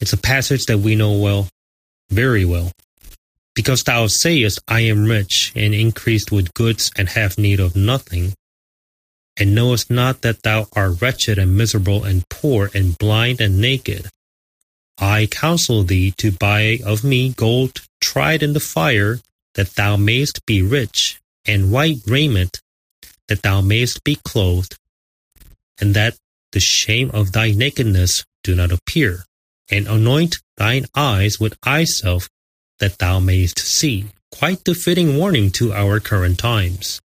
It's 0.01 0.13
a 0.13 0.17
passage 0.19 0.67
that 0.67 0.79
we 0.79 0.97
know 0.97 1.17
well, 1.17 1.49
very 2.11 2.45
well. 2.45 2.73
Because 3.55 3.85
thou 3.85 4.07
sayest, 4.07 4.59
I 4.67 4.81
am 4.81 5.05
rich 5.05 5.53
and 5.55 5.75
increased 5.75 6.33
with 6.33 6.55
goods 6.55 6.91
and 6.97 7.09
have 7.11 7.39
need 7.39 7.61
of 7.61 7.77
nothing, 7.77 8.33
and 9.39 9.55
knowest 9.55 9.91
not 9.91 10.23
that 10.23 10.43
thou 10.43 10.67
art 10.75 11.01
wretched 11.01 11.39
and 11.39 11.57
miserable 11.57 12.03
and 12.03 12.27
poor 12.29 12.71
and 12.75 12.97
blind 12.99 13.41
and 13.41 13.61
naked. 13.61 14.09
I 14.99 15.27
counsel 15.31 15.83
thee 15.85 16.13
to 16.17 16.33
buy 16.33 16.79
of 16.85 17.05
me 17.05 17.31
gold 17.33 17.83
tried 18.01 18.43
in 18.43 18.53
the 18.53 18.61
fire 18.61 19.21
that 19.55 19.75
thou 19.75 19.97
mayest 19.97 20.45
be 20.47 20.63
rich, 20.63 21.19
and 21.45 21.73
white 21.73 21.99
raiment, 22.07 22.61
that 23.29 23.43
thou 23.43 23.61
mayest 23.61 24.03
be 24.05 24.17
clothed, 24.25 24.77
and 25.81 25.95
that 25.95 26.17
the 26.53 26.61
shame 26.61 27.11
of 27.13 27.33
thy 27.33 27.51
nakedness 27.53 28.25
do 28.45 28.55
not 28.55 28.71
appear, 28.73 29.25
and 29.71 29.87
anoint 29.89 30.39
thine 30.57 30.87
eyes 30.95 31.39
with 31.41 31.57
eye 31.65 31.85
salve, 31.85 32.29
that 32.79 32.99
thou 32.99 33.19
mayest 33.19 33.59
see. 33.59 34.07
Quite 34.33 34.65
the 34.65 34.75
fitting 34.75 35.17
warning 35.19 35.51
to 35.53 35.73
our 35.75 36.01
current 36.01 36.39
times. 36.39 37.01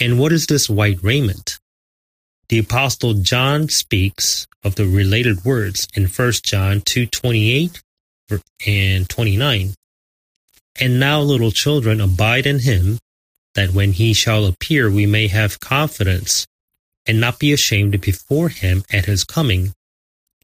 And 0.00 0.20
what 0.20 0.30
is 0.32 0.46
this 0.46 0.70
white 0.70 1.02
raiment? 1.02 1.58
The 2.48 2.60
apostle 2.60 3.14
John 3.14 3.68
speaks 3.68 4.46
of 4.62 4.76
the 4.76 4.86
related 4.86 5.44
words 5.44 5.88
in 5.94 6.06
1 6.06 6.32
John 6.44 6.80
2:28 6.80 7.82
and 8.66 9.08
29. 9.10 9.74
And 10.78 11.00
now, 11.00 11.20
little 11.20 11.50
children, 11.50 12.00
abide 12.00 12.46
in 12.46 12.60
him, 12.60 12.98
that 13.54 13.70
when 13.70 13.92
he 13.92 14.12
shall 14.14 14.46
appear 14.46 14.90
we 14.90 15.06
may 15.06 15.26
have 15.28 15.60
confidence, 15.60 16.46
and 17.06 17.18
not 17.20 17.38
be 17.38 17.52
ashamed 17.52 18.00
before 18.00 18.50
him 18.50 18.84
at 18.92 19.06
his 19.06 19.24
coming. 19.24 19.72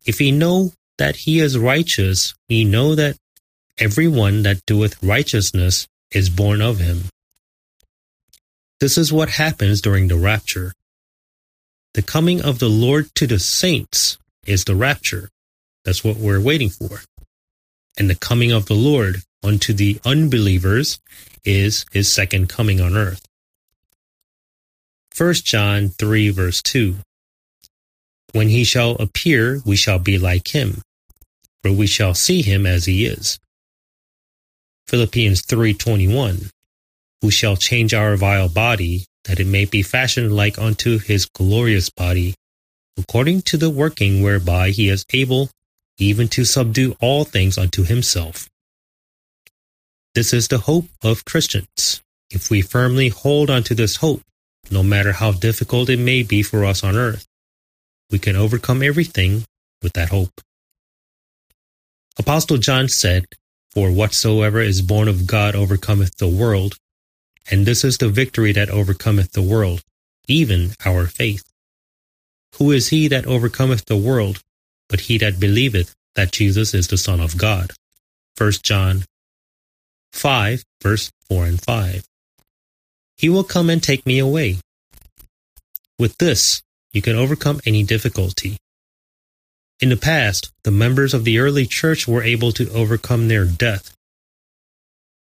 If 0.05 0.19
we 0.19 0.33
know 0.33 0.73
that 0.99 1.15
he 1.17 1.39
is 1.41 1.57
righteous, 1.59 2.35
we 2.49 2.65
know 2.65 2.95
that 2.95 3.17
every 3.79 4.09
one 4.09 4.43
that 4.43 4.65
doeth 4.67 5.01
righteousness 5.03 5.87
is 6.11 6.31
born 6.31 6.61
of 6.63 6.79
him. 6.81 7.03
This 8.81 8.99
is 8.99 9.13
what 9.13 9.29
happens 9.31 9.81
during 9.81 10.09
the 10.09 10.17
rapture. 10.17 10.73
The 11.95 12.03
coming 12.03 12.43
of 12.43 12.59
the 12.59 12.69
Lord 12.69 13.09
to 13.17 13.27
the 13.27 13.39
saints 13.39 14.19
is 14.47 14.65
the 14.65 14.75
rapture. 14.77 15.31
That's 15.85 16.05
what 16.05 16.17
we're 16.17 16.41
waiting 16.41 16.71
for. 16.71 17.03
And 17.99 18.11
the 18.11 18.15
coming 18.15 18.53
of 18.53 18.67
the 18.67 18.75
Lord 18.75 19.23
unto 19.47 19.73
the 19.73 19.99
unbelievers 20.05 20.99
is 21.45 21.87
his 21.93 22.13
second 22.13 22.49
coming 22.49 22.81
on 22.81 22.97
earth. 22.97 23.23
1 25.17 25.35
John 25.35 25.89
3 25.91 26.31
verse 26.31 26.61
2 26.63 26.97
When 28.33 28.49
he 28.49 28.65
shall 28.65 28.93
appear, 28.97 29.61
we 29.65 29.77
shall 29.77 29.99
be 30.01 30.19
like 30.19 30.49
him, 30.53 30.83
for 31.63 31.73
we 31.73 31.87
shall 31.87 32.13
see 32.13 32.43
him 32.43 32.67
as 32.67 32.85
he 32.87 33.07
is. 33.07 33.39
Philippians 34.89 35.43
3:21 35.43 36.51
Who 37.23 37.31
shall 37.31 37.57
change 37.57 37.95
our 37.95 38.17
vile 38.17 38.49
body 38.49 39.07
that 39.25 39.39
it 39.41 39.47
may 39.47 39.65
be 39.65 39.83
fashioned 39.83 40.35
like 40.35 40.59
unto 40.59 40.99
his 40.99 41.25
glorious 41.27 41.89
body 41.91 42.35
according 42.99 43.43
to 43.43 43.57
the 43.57 43.71
working 43.71 44.23
whereby 44.23 44.71
he 44.71 44.89
is 44.89 45.05
able 45.13 45.51
even 45.99 46.27
to 46.29 46.45
subdue 46.45 46.97
all 47.01 47.25
things 47.25 47.57
unto 47.59 47.83
himself. 47.85 48.49
This 50.17 50.33
is 50.33 50.49
the 50.49 50.61
hope 50.61 50.87
of 51.05 51.27
Christians. 51.27 52.01
If 52.31 52.49
we 52.49 52.63
firmly 52.63 53.11
hold 53.11 53.51
on 53.51 53.63
to 53.65 53.75
this 53.75 53.97
hope, 53.97 54.23
no 54.71 54.83
matter 54.83 55.13
how 55.13 55.33
difficult 55.33 55.91
it 55.91 55.99
may 55.99 56.23
be 56.23 56.43
for 56.43 56.65
us 56.65 56.83
on 56.83 56.97
earth, 56.97 57.27
we 58.11 58.19
can 58.19 58.35
overcome 58.35 58.83
everything 58.83 59.45
with 59.83 59.93
that 59.93 60.09
hope. 60.09 60.41
Apostle 62.19 62.57
John 62.57 62.89
said, 62.89 63.27
For 63.73 63.93
whatsoever 63.93 64.59
is 64.63 64.81
born 64.81 65.07
of 65.07 65.27
God 65.27 65.55
overcometh 65.55 66.17
the 66.17 66.29
world, 66.35 66.77
and 67.51 67.67
this 67.67 67.85
is 67.85 67.99
the 67.99 68.09
victory 68.09 68.53
that 68.53 68.71
overcometh 68.71 69.33
the 69.33 69.43
world, 69.43 69.83
even 70.27 70.71
our 70.87 71.07
faith. 71.09 71.45
Who 72.55 72.71
is 72.73 72.89
he 72.89 73.07
that 73.09 73.27
overcometh 73.27 73.85
the 73.85 73.99
world, 73.99 74.43
but 74.89 75.01
he 75.13 75.19
that 75.19 75.39
believeth 75.39 75.95
that 76.15 76.33
Jesus 76.33 76.73
is 76.73 76.89
the 76.89 76.97
Son 76.97 77.21
of 77.21 77.37
God? 77.37 77.73
1 78.39 78.53
John 78.63 79.05
5, 80.17 80.65
verse 80.83 81.11
4 81.29 81.45
and 81.47 81.61
5. 81.61 82.05
He 83.17 83.29
will 83.29 83.45
come 83.45 83.71
and 83.71 83.83
take 83.83 84.05
me 84.07 84.19
away. 84.19 84.57
With 85.99 86.19
this, 86.19 86.63
you 86.93 87.03
can 87.03 87.17
overcome 87.17 87.61
any 87.67 87.83
difficulty. 87.83 88.57
In 89.81 89.91
the 89.91 89.97
past, 89.97 90.51
the 90.65 90.71
members 90.71 91.13
of 91.13 91.25
the 91.25 91.39
early 91.39 91.67
church 91.67 92.09
were 92.09 92.23
able 92.23 92.51
to 92.53 92.71
overcome 92.73 93.29
their 93.29 93.45
death 93.45 93.95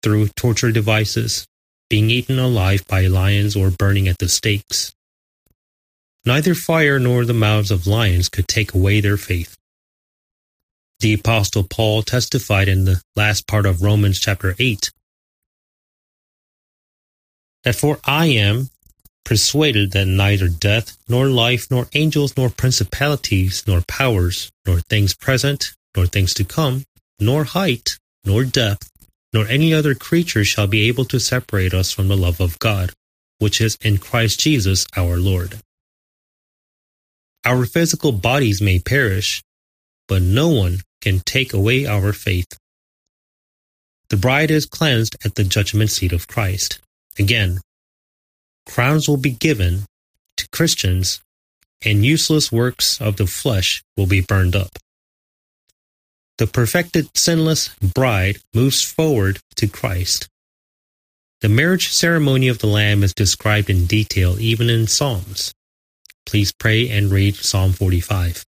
through 0.04 0.28
torture 0.30 0.72
devices, 0.72 1.48
being 1.90 2.12
eaten 2.12 2.38
alive 2.38 2.86
by 2.88 3.08
lions 3.08 3.56
or 3.56 3.72
burning 3.72 4.08
at 4.08 4.20
the 4.20 4.30
stakes. 4.30 4.94
Neither 6.24 6.54
fire 6.54 7.00
nor 7.00 7.26
the 7.26 7.34
mouths 7.34 7.72
of 7.72 7.88
lions 7.88 8.30
could 8.30 8.48
take 8.48 8.74
away 8.74 9.02
their 9.02 9.18
faith 9.18 9.56
the 11.00 11.14
Apostle 11.14 11.64
Paul 11.64 12.02
testified 12.04 12.68
in 12.68 12.86
the 12.86 13.02
last 13.16 13.48
part 13.48 13.66
of 13.66 13.82
Romans 13.84 14.20
chapter 14.20 14.56
8 14.60 14.92
that 17.64 17.76
for 17.76 18.00
I 18.06 18.28
am 18.28 18.70
persuaded 19.26 19.92
that 19.92 20.06
neither 20.06 20.48
death, 20.48 20.98
nor 21.10 21.26
life, 21.28 21.70
nor 21.70 21.88
angels, 21.94 22.38
nor 22.38 22.50
principalities, 22.50 23.64
nor 23.68 23.82
powers, 23.88 24.52
nor 24.66 24.80
things 24.80 25.14
present, 25.14 25.74
nor 25.96 26.06
things 26.06 26.34
to 26.36 26.46
come, 26.46 26.84
nor 27.20 27.44
height, 27.44 28.00
nor 28.24 28.46
depth, 28.46 28.90
nor 29.34 29.46
any 29.48 29.74
other 29.74 29.94
creature 29.94 30.46
shall 30.46 30.68
be 30.68 30.88
able 30.88 31.04
to 31.06 31.20
separate 31.20 31.74
us 31.74 31.92
from 31.92 32.08
the 32.08 32.16
love 32.16 32.40
of 32.40 32.58
God, 32.60 32.92
which 33.40 33.60
is 33.60 33.78
in 33.82 33.98
Christ 33.98 34.40
Jesus 34.40 34.86
our 34.96 35.18
Lord. 35.18 35.60
Our 37.44 37.66
physical 37.66 38.14
bodies 38.14 38.62
may 38.62 38.80
perish, 38.80 39.44
but 40.08 40.22
no 40.22 40.50
one 40.50 40.80
can 41.02 41.20
take 41.20 41.54
away 41.54 41.86
our 41.86 42.14
faith. 42.14 42.48
The 44.10 44.18
bride 44.18 44.50
is 44.50 44.66
cleansed 44.66 45.18
at 45.26 45.36
the 45.36 45.44
judgment 45.44 45.92
seat 45.92 46.14
of 46.14 46.28
Christ. 46.28 46.80
Again, 47.20 47.60
crowns 48.66 49.08
will 49.08 49.18
be 49.18 49.32
given 49.32 49.86
to 50.38 50.48
Christians, 50.50 51.20
and 51.84 52.06
useless 52.06 52.52
works 52.52 53.00
of 53.02 53.18
the 53.18 53.28
flesh 53.28 53.84
will 53.96 54.06
be 54.06 54.22
burned 54.22 54.56
up. 54.56 54.70
The 56.38 56.48
perfected, 56.48 57.10
sinless 57.16 57.70
bride 57.80 58.38
moves 58.54 58.82
forward 58.82 59.40
to 59.56 59.68
Christ. 59.68 60.28
The 61.42 61.50
marriage 61.50 61.90
ceremony 61.92 62.48
of 62.48 62.60
the 62.60 62.68
Lamb 62.68 63.04
is 63.04 63.14
described 63.14 63.70
in 63.70 63.86
detail 63.88 64.40
even 64.40 64.70
in 64.70 64.88
Psalms. 64.88 65.52
Please 66.26 66.52
pray 66.52 66.90
and 66.90 67.12
read 67.12 67.36
Psalm 67.36 67.74
45. 67.74 68.46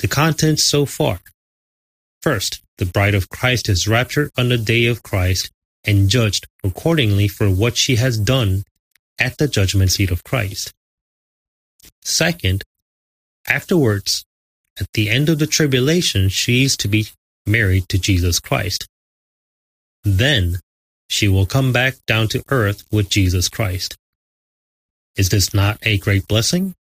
The 0.00 0.08
contents 0.08 0.62
so 0.64 0.86
far. 0.86 1.20
First, 2.22 2.62
the 2.78 2.86
bride 2.86 3.14
of 3.14 3.28
Christ 3.28 3.68
is 3.68 3.86
raptured 3.86 4.30
on 4.36 4.48
the 4.48 4.56
day 4.56 4.86
of 4.86 5.02
Christ 5.02 5.50
and 5.84 6.08
judged 6.08 6.46
accordingly 6.64 7.28
for 7.28 7.50
what 7.50 7.76
she 7.76 7.96
has 7.96 8.16
done 8.16 8.64
at 9.18 9.36
the 9.36 9.46
judgment 9.46 9.92
seat 9.92 10.10
of 10.10 10.24
Christ. 10.24 10.72
Second, 12.02 12.62
afterwards, 13.46 14.24
at 14.78 14.90
the 14.94 15.10
end 15.10 15.28
of 15.28 15.38
the 15.38 15.46
tribulation, 15.46 16.30
she 16.30 16.64
is 16.64 16.76
to 16.78 16.88
be 16.88 17.08
married 17.46 17.86
to 17.90 17.98
Jesus 17.98 18.40
Christ. 18.40 18.88
Then 20.02 20.60
she 21.10 21.28
will 21.28 21.44
come 21.44 21.72
back 21.74 21.94
down 22.06 22.28
to 22.28 22.42
earth 22.48 22.84
with 22.90 23.10
Jesus 23.10 23.50
Christ. 23.50 23.96
Is 25.16 25.28
this 25.28 25.52
not 25.52 25.78
a 25.82 25.98
great 25.98 26.26
blessing? 26.26 26.74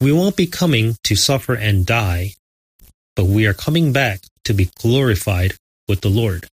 We 0.00 0.12
won't 0.12 0.36
be 0.36 0.46
coming 0.46 0.96
to 1.04 1.14
suffer 1.14 1.54
and 1.54 1.84
die, 1.84 2.32
but 3.14 3.26
we 3.26 3.46
are 3.46 3.52
coming 3.52 3.92
back 3.92 4.20
to 4.44 4.54
be 4.54 4.70
glorified 4.80 5.56
with 5.88 6.00
the 6.00 6.08
Lord. 6.08 6.48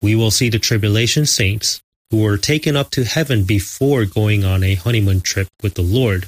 We 0.00 0.14
will 0.14 0.30
see 0.30 0.48
the 0.48 0.58
tribulation 0.58 1.26
saints 1.26 1.80
who 2.10 2.18
were 2.22 2.38
taken 2.38 2.74
up 2.74 2.90
to 2.92 3.04
heaven 3.04 3.44
before 3.44 4.06
going 4.06 4.46
on 4.46 4.62
a 4.62 4.76
honeymoon 4.76 5.20
trip 5.20 5.48
with 5.62 5.74
the 5.74 5.82
Lord 5.82 6.26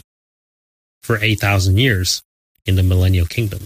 for 1.03 1.17
8,000 1.17 1.79
years 1.79 2.21
in 2.67 2.75
the 2.77 2.83
millennial 2.83 3.27
kingdom. 3.27 3.61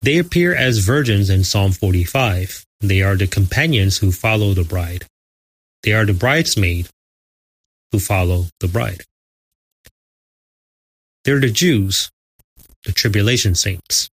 They 0.00 0.16
appear 0.16 0.54
as 0.54 0.78
virgins 0.78 1.28
in 1.28 1.44
Psalm 1.44 1.72
45. 1.72 2.64
They 2.80 3.02
are 3.02 3.14
the 3.14 3.26
companions 3.26 3.98
who 3.98 4.10
follow 4.10 4.54
the 4.54 4.64
bride. 4.64 5.04
They 5.82 5.92
are 5.92 6.06
the 6.06 6.14
bridesmaid 6.14 6.88
who 7.92 7.98
follow 7.98 8.46
the 8.60 8.68
bride. 8.68 9.02
They're 11.24 11.40
the 11.40 11.50
Jews, 11.50 12.10
the 12.84 12.92
tribulation 12.92 13.54
saints. 13.54 14.08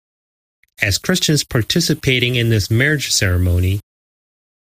As 0.81 0.97
Christians 0.97 1.43
participating 1.43 2.35
in 2.35 2.49
this 2.49 2.71
marriage 2.71 3.11
ceremony, 3.11 3.79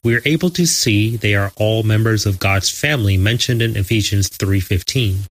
we 0.03 0.15
are 0.15 0.21
able 0.25 0.51
to 0.51 0.67
see 0.67 1.17
they 1.17 1.33
are 1.33 1.51
all 1.55 1.83
members 1.83 2.25
of 2.25 2.37
God's 2.39 2.69
family 2.69 3.17
mentioned 3.17 3.61
in 3.61 3.75
Ephesians 3.75 4.27
3:15. 4.29 5.25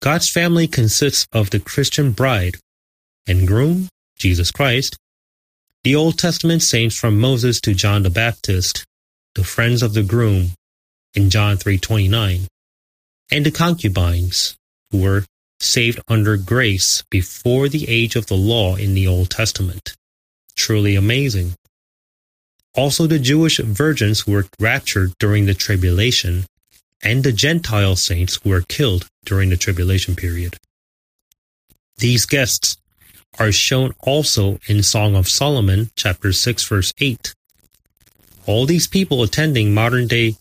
God's 0.00 0.30
family 0.30 0.66
consists 0.68 1.26
of 1.32 1.50
the 1.50 1.60
Christian 1.60 2.12
bride 2.12 2.56
and 3.26 3.46
groom, 3.46 3.88
Jesus 4.16 4.50
Christ, 4.50 4.96
the 5.84 5.94
Old 5.94 6.18
Testament 6.18 6.62
saints 6.62 6.96
from 6.96 7.20
Moses 7.20 7.60
to 7.62 7.74
John 7.74 8.04
the 8.04 8.10
Baptist, 8.10 8.84
the 9.34 9.44
friends 9.44 9.82
of 9.82 9.92
the 9.92 10.02
groom 10.02 10.52
in 11.14 11.28
John 11.28 11.58
3:29, 11.58 12.46
and 13.30 13.44
the 13.44 13.50
concubines, 13.50 14.54
who 14.90 14.98
were 14.98 15.26
saved 15.60 16.00
under 16.08 16.36
grace 16.36 17.02
before 17.10 17.68
the 17.68 17.88
age 17.88 18.16
of 18.16 18.26
the 18.26 18.36
law 18.36 18.76
in 18.76 18.94
the 18.94 19.06
Old 19.06 19.30
Testament. 19.30 19.96
Truly 20.54 20.94
amazing. 20.96 21.54
Also, 22.74 23.06
the 23.06 23.18
Jewish 23.18 23.58
virgins 23.58 24.26
were 24.26 24.46
raptured 24.60 25.12
during 25.18 25.46
the 25.46 25.54
tribulation, 25.54 26.46
and 27.02 27.24
the 27.24 27.32
Gentile 27.32 27.96
saints 27.96 28.44
were 28.44 28.60
killed 28.62 29.06
during 29.24 29.50
the 29.50 29.56
tribulation 29.56 30.14
period. 30.14 30.56
These 31.96 32.26
guests 32.26 32.76
are 33.38 33.50
shown 33.52 33.94
also 34.00 34.58
in 34.68 34.82
Song 34.82 35.16
of 35.16 35.28
Solomon, 35.28 35.90
chapter 35.96 36.32
6, 36.32 36.64
verse 36.68 36.92
8. 37.00 37.34
All 38.46 38.64
these 38.66 38.86
people 38.86 39.22
attending 39.22 39.74
modern 39.74 40.06
day 40.06 40.36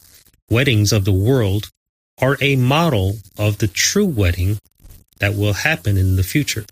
weddings 0.49 0.93
of 0.93 1.05
the 1.05 1.11
world 1.13 1.69
are 2.19 2.37
a 2.39 2.55
model 2.55 3.17
of 3.37 3.57
the 3.57 3.67
true 3.67 4.05
wedding 4.05 4.59
that 5.19 5.35
will 5.35 5.53
happen 5.53 5.97
in 5.97 6.15
the 6.15 6.23
future. 6.23 6.65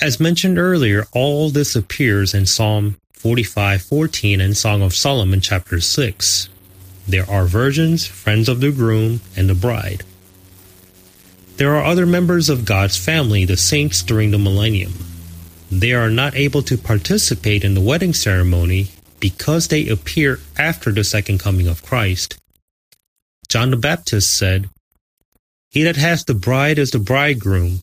As 0.00 0.20
mentioned 0.20 0.58
earlier, 0.58 1.06
all 1.12 1.50
this 1.50 1.74
appears 1.74 2.34
in 2.34 2.46
Psalm 2.46 2.96
45:14 3.14 4.40
and 4.40 4.56
Song 4.56 4.82
of 4.82 4.94
Solomon 4.94 5.40
chapter 5.40 5.80
6. 5.80 6.48
There 7.06 7.28
are 7.28 7.46
virgins, 7.46 8.06
friends 8.06 8.48
of 8.48 8.60
the 8.60 8.70
groom 8.70 9.20
and 9.36 9.48
the 9.48 9.54
bride. 9.54 10.04
There 11.56 11.74
are 11.74 11.84
other 11.84 12.06
members 12.06 12.48
of 12.48 12.64
God's 12.64 12.96
family, 12.96 13.44
the 13.44 13.56
saints 13.56 14.02
during 14.02 14.30
the 14.30 14.38
millennium. 14.38 14.94
They 15.70 15.92
are 15.92 16.10
not 16.10 16.36
able 16.36 16.62
to 16.62 16.78
participate 16.78 17.64
in 17.64 17.74
the 17.74 17.80
wedding 17.80 18.14
ceremony 18.14 18.92
because 19.18 19.66
they 19.66 19.88
appear 19.88 20.38
after 20.56 20.92
the 20.92 21.02
second 21.02 21.38
coming 21.40 21.66
of 21.66 21.82
Christ. 21.82 22.36
John 23.48 23.70
the 23.72 23.76
Baptist 23.76 24.32
said, 24.32 24.70
he 25.70 25.82
that 25.82 25.96
hath 25.96 26.24
the 26.24 26.34
bride 26.34 26.78
is 26.78 26.92
the 26.92 26.98
bridegroom, 26.98 27.80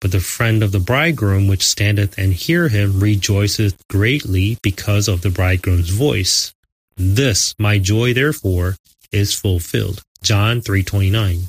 but 0.00 0.12
the 0.12 0.20
friend 0.20 0.62
of 0.62 0.72
the 0.72 0.80
bridegroom 0.80 1.46
which 1.46 1.66
standeth 1.66 2.18
and 2.18 2.34
hear 2.34 2.68
him 2.68 3.00
rejoiceth 3.00 3.76
greatly 3.88 4.58
because 4.62 5.08
of 5.08 5.22
the 5.22 5.30
bridegroom's 5.30 5.88
voice. 5.88 6.52
This 6.96 7.54
my 7.58 7.78
joy 7.78 8.12
therefore 8.12 8.76
is 9.10 9.32
fulfilled. 9.32 10.02
John 10.22 10.60
3:29. 10.60 11.48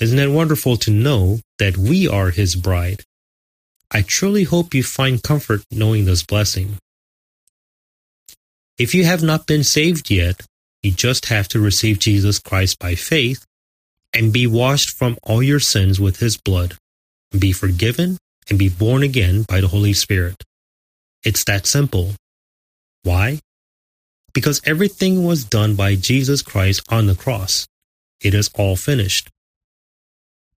Isn't 0.00 0.18
it 0.18 0.30
wonderful 0.30 0.76
to 0.78 0.90
know 0.90 1.40
that 1.58 1.76
we 1.78 2.06
are 2.06 2.30
his 2.30 2.54
bride? 2.54 3.04
I 3.90 4.02
truly 4.02 4.44
hope 4.44 4.74
you 4.74 4.82
find 4.82 5.22
comfort 5.22 5.62
knowing 5.70 6.04
this 6.04 6.22
blessing. 6.22 6.76
If 8.76 8.94
you 8.94 9.04
have 9.06 9.22
not 9.22 9.46
been 9.46 9.64
saved 9.64 10.10
yet, 10.10 10.42
you 10.82 10.90
just 10.92 11.26
have 11.26 11.48
to 11.48 11.58
receive 11.58 11.98
Jesus 11.98 12.38
Christ 12.38 12.78
by 12.78 12.94
faith 12.94 13.44
and 14.14 14.32
be 14.32 14.46
washed 14.46 14.90
from 14.90 15.16
all 15.22 15.42
your 15.42 15.60
sins 15.60 16.00
with 16.00 16.18
his 16.18 16.36
blood, 16.36 16.76
be 17.38 17.52
forgiven, 17.52 18.18
and 18.48 18.58
be 18.58 18.68
born 18.68 19.02
again 19.02 19.42
by 19.42 19.60
the 19.60 19.68
Holy 19.68 19.92
Spirit. 19.92 20.42
It's 21.22 21.44
that 21.44 21.66
simple. 21.66 22.14
Why? 23.02 23.40
Because 24.32 24.62
everything 24.64 25.24
was 25.24 25.44
done 25.44 25.74
by 25.74 25.94
Jesus 25.94 26.42
Christ 26.42 26.82
on 26.90 27.06
the 27.06 27.14
cross. 27.14 27.66
It 28.20 28.34
is 28.34 28.50
all 28.54 28.76
finished. 28.76 29.30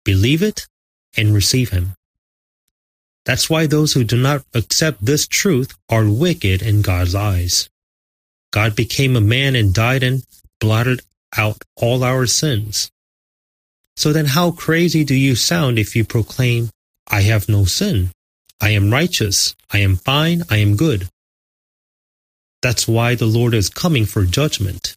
Believe 0.04 0.42
it 0.42 0.68
and 1.18 1.34
receive 1.34 1.70
him. 1.70 1.94
That's 3.26 3.50
why 3.50 3.68
those 3.68 3.94
who 3.94 4.04
do 4.04 4.18
not 4.18 4.44
accept 4.54 5.06
this 5.06 5.28
truth 5.28 5.74
are 5.90 6.10
wicked 6.10 6.62
in 6.62 6.82
God's 6.82 7.14
eyes. 7.14 7.70
God 8.52 8.76
became 8.76 9.16
a 9.16 9.22
man 9.22 9.56
and 9.56 9.74
died 9.74 10.02
and 10.04 10.24
blotted 10.60 11.02
out 11.38 11.60
all 11.76 12.04
our 12.04 12.26
sins. 12.26 12.90
So 13.96 14.14
then 14.14 14.26
how 14.26 14.52
crazy 14.52 15.04
do 15.04 15.16
you 15.16 15.36
sound 15.36 15.78
if 15.78 15.96
you 15.96 16.04
proclaim, 16.06 16.70
I 17.08 17.22
have 17.22 17.50
no 17.50 17.66
sin, 17.66 18.12
I 18.60 18.70
am 18.72 18.92
righteous, 18.92 19.56
I 19.72 19.80
am 19.80 19.98
fine, 19.98 20.44
I 20.50 20.58
am 20.58 20.76
good? 20.76 21.08
That's 22.62 22.88
why 22.88 23.16
the 23.16 23.26
Lord 23.26 23.54
is 23.54 23.70
coming 23.70 24.06
for 24.06 24.24
judgment. 24.26 24.96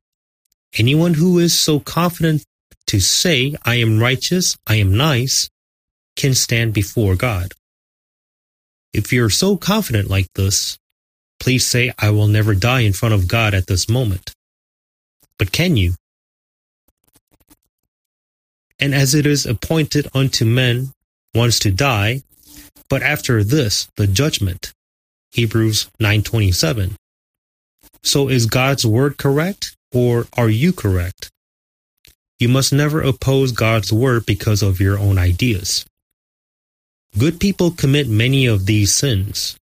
Anyone 0.77 1.15
who 1.15 1.39
is 1.39 1.59
so 1.59 1.81
confident 1.81 2.45
to 2.89 3.01
say, 3.01 3.55
I 3.65 3.77
am 3.77 3.99
righteous, 4.01 4.57
I 4.67 4.77
am 4.77 4.97
nice, 4.97 5.49
can 6.17 6.35
stand 6.35 6.75
before 6.75 7.17
God. 7.17 7.53
If 8.93 9.13
you're 9.13 9.31
so 9.31 9.57
confident 9.57 10.09
like 10.11 10.27
this, 10.35 10.79
please 11.41 11.67
say, 11.67 11.93
I 11.99 12.11
will 12.11 12.29
never 12.29 12.55
die 12.55 12.81
in 12.81 12.93
front 12.93 13.15
of 13.15 13.27
God 13.27 13.55
at 13.55 13.67
this 13.67 13.89
moment. 13.89 14.33
But 15.39 15.51
can 15.51 15.77
you? 15.77 15.95
and 18.79 18.95
as 18.95 19.15
it 19.15 19.27
is 19.27 19.47
appointed 19.47 20.09
unto 20.15 20.45
men 20.45 20.91
once 21.35 21.59
to 21.61 21.71
die, 21.71 22.23
but 22.89 23.03
after 23.03 23.43
this 23.45 23.89
the 23.97 24.07
judgment. 24.07 24.73
Hebrews 25.33 25.87
9:27. 26.01 26.95
So 28.03 28.29
is 28.29 28.47
God's 28.47 28.87
word 28.87 29.17
correct 29.17 29.75
or 29.93 30.27
are 30.37 30.51
you 30.51 30.73
correct? 30.73 31.31
You 32.39 32.49
must 32.49 32.73
never 32.73 33.01
oppose 33.01 33.53
God's 33.53 33.93
word 33.93 34.27
because 34.27 34.63
of 34.63 34.81
your 34.81 34.99
own 34.99 35.19
ideas. 35.19 35.85
Good 37.17 37.39
people 37.39 37.71
commit 37.71 38.09
many 38.09 38.45
of 38.47 38.67
these 38.67 38.93
sins. 38.93 39.57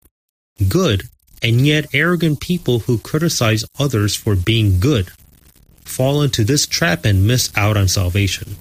Good 0.67 1.03
and 1.43 1.65
yet 1.65 1.87
arrogant 1.93 2.39
people 2.39 2.79
who 2.79 2.97
criticize 2.99 3.65
others 3.77 4.15
for 4.15 4.35
being 4.35 4.79
good 4.79 5.09
fall 5.83 6.21
into 6.21 6.43
this 6.43 6.65
trap 6.65 7.03
and 7.03 7.27
miss 7.27 7.51
out 7.55 7.75
on 7.75 7.87
salvation 7.87 8.55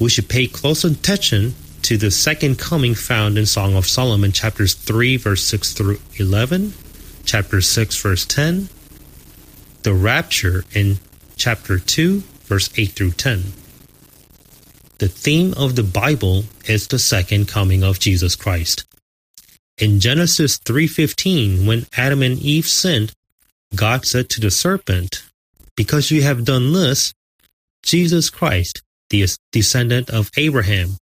we 0.00 0.08
should 0.08 0.28
pay 0.28 0.46
close 0.46 0.82
attention 0.82 1.54
to 1.82 1.96
the 1.98 2.10
second 2.10 2.58
coming 2.58 2.94
found 2.94 3.36
in 3.36 3.44
Song 3.46 3.76
of 3.76 3.86
Solomon, 3.86 4.32
chapters 4.32 4.74
3, 4.74 5.18
verse 5.18 5.44
6 5.44 5.74
through 5.74 5.98
11, 6.16 6.72
chapter 7.24 7.60
6, 7.60 8.02
verse 8.02 8.24
10, 8.24 8.68
the 9.82 9.94
rapture 9.94 10.64
in 10.74 10.98
chapter 11.36 11.78
2, 11.78 12.20
verse 12.44 12.70
8 12.76 12.86
through 12.92 13.10
10. 13.12 13.42
The 14.98 15.08
theme 15.08 15.52
of 15.56 15.76
the 15.76 15.82
Bible 15.84 16.44
is 16.66 16.88
the 16.88 16.98
second 16.98 17.48
coming 17.48 17.82
of 17.84 17.98
Jesus 17.98 18.34
Christ. 18.36 18.84
In 19.78 19.98
Genesis 19.98 20.58
3:15, 20.58 21.64
when 21.66 21.86
Adam 21.96 22.22
and 22.22 22.38
Eve 22.38 22.66
sinned, 22.68 23.12
God 23.74 24.04
said 24.04 24.28
to 24.30 24.40
the 24.40 24.50
serpent, 24.50 25.22
"Because 25.74 26.10
you 26.10 26.20
have 26.22 26.44
done 26.44 26.72
this, 26.74 27.14
Jesus 27.82 28.28
Christ 28.28 28.82
the 29.10 29.26
descendant 29.52 30.08
of 30.08 30.30
Abraham, 30.36 30.96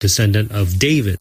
descendant 0.00 0.50
of 0.50 0.78
David, 0.78 1.18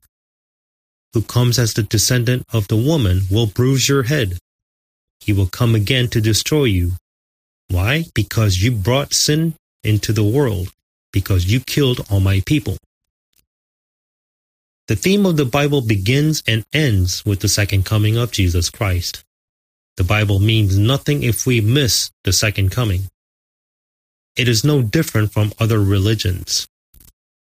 who 1.11 1.21
comes 1.21 1.59
as 1.59 1.73
the 1.73 1.83
descendant 1.83 2.45
of 2.51 2.67
the 2.69 2.77
woman, 2.77 3.23
will 3.29 3.45
bruise 3.45 3.87
your 3.87 4.03
head. 4.03 4.37
He 5.19 5.33
will 5.33 5.47
come 5.47 5.75
again 5.75 6.07
to 6.09 6.21
destroy 6.21 6.65
you. 6.65 6.93
Why? 7.69 8.05
Because 8.13 8.61
you 8.63 8.71
brought 8.71 9.13
sin 9.13 9.53
into 9.83 10.11
the 10.13 10.23
world, 10.23 10.71
because 11.11 11.45
you 11.51 11.59
killed 11.59 12.05
all 12.09 12.19
my 12.19 12.41
people. 12.45 12.77
The 14.87 14.95
theme 14.95 15.25
of 15.25 15.37
the 15.37 15.45
Bible 15.45 15.81
begins 15.81 16.43
and 16.47 16.65
ends 16.73 17.25
with 17.25 17.39
the 17.41 17.47
second 17.47 17.85
coming 17.85 18.17
of 18.17 18.31
Jesus 18.31 18.69
Christ. 18.69 19.23
The 19.95 20.03
Bible 20.03 20.39
means 20.39 20.77
nothing 20.77 21.23
if 21.23 21.45
we 21.45 21.61
miss 21.61 22.11
the 22.23 22.33
second 22.33 22.71
coming. 22.71 23.03
It 24.35 24.47
is 24.47 24.63
no 24.63 24.81
different 24.81 25.31
from 25.31 25.53
other 25.59 25.81
religions. 25.81 26.67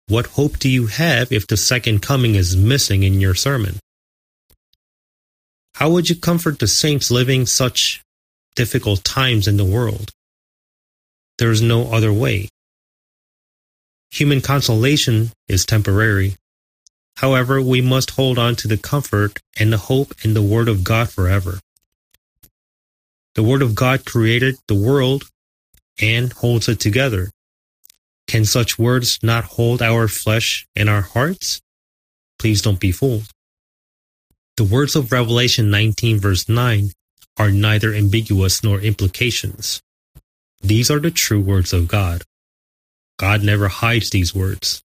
What 0.09 0.27
hope 0.39 0.59
do 0.59 0.69
you 0.69 0.89
have 0.89 1.33
if 1.33 1.47
the 1.47 1.57
second 1.57 2.03
coming 2.03 2.35
is 2.35 2.55
missing 2.57 3.03
in 3.03 3.19
your 3.21 3.35
sermon? 3.35 3.79
How 5.77 5.89
would 5.89 6.11
you 6.11 6.17
comfort 6.17 6.59
the 6.59 6.67
saints 6.69 7.11
living 7.11 7.47
such 7.47 8.03
difficult 8.57 9.05
times 9.05 9.49
in 9.49 9.57
the 9.57 9.65
world? 9.65 10.11
There 11.39 11.51
is 11.51 11.63
no 11.63 11.91
other 11.93 12.13
way. 12.13 12.51
Human 14.11 14.43
consolation 14.43 15.33
is 15.49 15.65
temporary. 15.65 16.37
However, 17.17 17.63
we 17.63 17.81
must 17.81 18.11
hold 18.11 18.39
on 18.39 18.55
to 18.57 18.69
the 18.69 18.77
comfort 18.77 19.39
and 19.59 19.73
the 19.73 19.79
hope 19.79 20.13
in 20.23 20.35
the 20.35 20.43
Word 20.43 20.69
of 20.69 20.85
God 20.85 21.09
forever. 21.09 21.59
The 23.35 23.43
Word 23.43 23.63
of 23.63 23.75
God 23.75 24.05
created 24.05 24.59
the 24.69 24.75
world 24.75 25.25
and 26.03 26.33
holds 26.33 26.69
it 26.69 26.81
together. 26.81 27.31
Can 28.27 28.45
such 28.45 28.79
words 28.79 29.19
not 29.23 29.45
hold 29.45 29.81
our 29.81 30.09
flesh 30.09 30.67
and 30.75 30.89
our 30.91 31.03
hearts? 31.03 31.63
Please 32.39 32.61
don't 32.61 32.81
be 32.81 32.91
fooled. 32.91 33.31
The 34.57 34.65
words 34.65 34.97
of 34.97 35.13
Revelation 35.13 35.71
19 35.71 36.19
verse 36.21 36.49
9 36.49 36.91
are 37.39 37.51
neither 37.51 37.95
ambiguous 37.95 38.63
nor 38.63 38.81
implications. 38.81 39.81
These 40.61 40.91
are 40.91 40.99
the 41.01 41.11
true 41.11 41.41
words 41.41 41.73
of 41.73 41.89
God. 41.89 42.23
God 43.19 43.43
never 43.43 43.69
hides 43.69 44.11
these 44.11 44.35
words, 44.35 44.83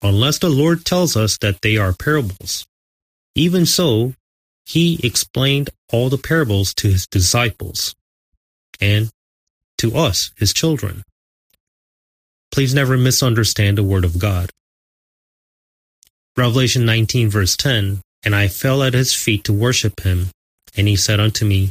unless 0.00 0.38
the 0.38 0.48
Lord 0.48 0.84
tells 0.84 1.16
us 1.16 1.36
that 1.40 1.62
they 1.62 1.76
are 1.76 1.92
parables. 1.92 2.64
Even 3.34 3.66
so, 3.66 4.14
he 4.64 5.00
explained 5.02 5.70
all 5.92 6.08
the 6.08 6.18
parables 6.18 6.72
to 6.74 6.88
his 6.88 7.06
disciples, 7.06 7.94
and 8.80 9.10
to 9.82 9.96
us, 9.98 10.30
his 10.36 10.52
children. 10.54 11.02
Please 12.52 12.72
never 12.72 12.96
misunderstand 12.96 13.76
the 13.76 13.82
word 13.82 14.04
of 14.04 14.16
God. 14.16 14.48
Revelation 16.38 16.86
19, 16.86 17.28
verse 17.28 17.56
10 17.56 18.00
And 18.24 18.32
I 18.34 18.46
fell 18.46 18.84
at 18.84 18.94
his 18.94 19.12
feet 19.12 19.42
to 19.44 19.52
worship 19.52 20.02
him, 20.04 20.28
and 20.76 20.86
he 20.86 20.94
said 20.94 21.18
unto 21.18 21.44
me, 21.44 21.70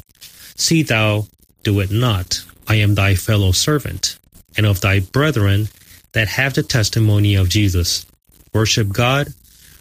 See 0.58 0.84
thou 0.84 1.28
do 1.64 1.80
it 1.80 1.90
not. 1.90 2.44
I 2.68 2.76
am 2.76 2.96
thy 2.96 3.16
fellow 3.16 3.54
servant, 3.54 4.20
and 4.58 4.66
of 4.66 4.82
thy 4.82 5.00
brethren 5.00 5.70
that 6.12 6.28
have 6.36 6.54
the 6.54 6.64
testimony 6.64 7.36
of 7.36 7.48
Jesus. 7.48 8.06
Worship 8.54 8.90
God, 8.90 9.34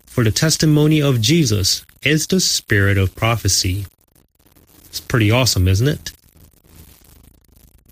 for 0.07 0.23
the 0.23 0.31
testimony 0.31 1.03
of 1.03 1.21
Jesus 1.21 1.85
is 2.05 2.29
the 2.29 2.39
spirit 2.39 2.97
of 2.97 3.17
prophecy. 3.17 3.87
It's 4.87 5.01
pretty 5.01 5.33
awesome, 5.33 5.67
isn't 5.67 5.89
it? 5.89 6.13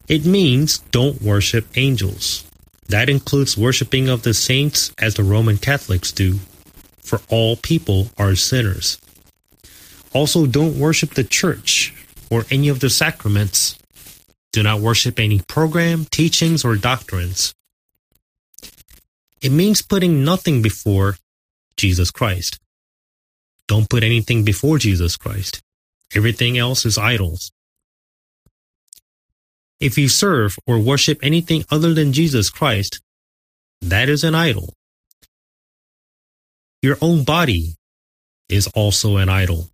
It 0.08 0.24
means 0.24 0.78
don't 0.90 1.20
worship 1.20 1.66
angels. 1.76 2.42
That 2.88 3.10
includes 3.10 3.58
worshiping 3.58 4.08
of 4.08 4.22
the 4.22 4.32
saints 4.32 4.90
as 4.98 5.14
the 5.14 5.22
Roman 5.22 5.58
Catholics 5.58 6.12
do, 6.12 6.38
for 7.02 7.20
all 7.28 7.56
people 7.56 8.10
are 8.16 8.34
sinners. 8.34 8.96
Also, 10.14 10.46
don't 10.46 10.78
worship 10.78 11.12
the 11.12 11.24
church 11.24 11.92
or 12.30 12.46
any 12.50 12.68
of 12.70 12.80
the 12.80 12.88
sacraments. 12.88 13.76
Do 14.50 14.62
not 14.62 14.80
worship 14.80 15.20
any 15.20 15.40
program, 15.40 16.06
teachings, 16.06 16.64
or 16.64 16.76
doctrines. 16.76 17.54
It 19.42 19.52
means 19.52 19.82
putting 19.82 20.24
nothing 20.24 20.62
before 20.62 21.18
Jesus 21.76 22.10
Christ. 22.10 22.58
Don't 23.66 23.90
put 23.90 24.02
anything 24.02 24.42
before 24.42 24.78
Jesus 24.78 25.18
Christ. 25.18 25.60
Everything 26.14 26.56
else 26.56 26.86
is 26.86 26.96
idols. 26.96 27.52
If 29.80 29.96
you 29.96 30.08
serve 30.08 30.58
or 30.66 30.78
worship 30.78 31.18
anything 31.22 31.64
other 31.70 31.94
than 31.94 32.12
Jesus 32.12 32.50
Christ, 32.50 33.00
that 33.80 34.08
is 34.08 34.24
an 34.24 34.34
idol. 34.34 34.72
Your 36.82 36.98
own 37.00 37.22
body 37.24 37.74
is 38.48 38.66
also 38.68 39.16
an 39.18 39.28
idol. 39.28 39.70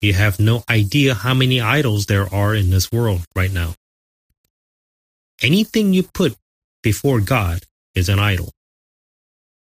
You 0.00 0.14
have 0.14 0.40
no 0.40 0.64
idea 0.68 1.14
how 1.14 1.34
many 1.34 1.60
idols 1.60 2.06
there 2.06 2.32
are 2.32 2.54
in 2.54 2.70
this 2.70 2.90
world 2.90 3.22
right 3.36 3.52
now. 3.52 3.74
Anything 5.42 5.92
you 5.92 6.02
put 6.04 6.34
before 6.82 7.20
God 7.20 7.62
is 7.94 8.08
an 8.08 8.18
idol. 8.18 8.52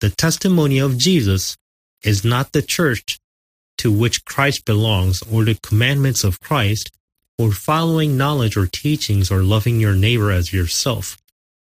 The 0.00 0.10
testimony 0.10 0.78
of 0.78 0.96
Jesus 0.96 1.56
is 2.02 2.24
not 2.24 2.52
the 2.52 2.62
church 2.62 3.18
to 3.78 3.90
which 3.90 4.24
Christ 4.24 4.64
belongs 4.64 5.22
or 5.22 5.44
the 5.44 5.56
commandments 5.56 6.22
of 6.24 6.40
Christ, 6.40 6.90
or 7.40 7.52
following 7.52 8.18
knowledge 8.18 8.54
or 8.54 8.66
teachings 8.66 9.30
or 9.30 9.42
loving 9.42 9.80
your 9.80 9.94
neighbor 9.94 10.30
as 10.30 10.52
yourself, 10.52 11.16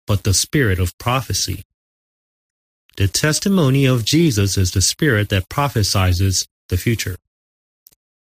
but 0.09 0.25
the 0.25 0.35
spirit 0.35 0.81
of 0.81 0.97
prophecy. 0.99 1.63
The 2.97 3.07
testimony 3.07 3.85
of 3.87 4.05
Jesus 4.05 4.59
is 4.59 4.73
the 4.73 4.81
spirit 4.83 5.29
that 5.29 5.49
prophesizes 5.49 6.49
the 6.69 6.77
future. 6.77 7.15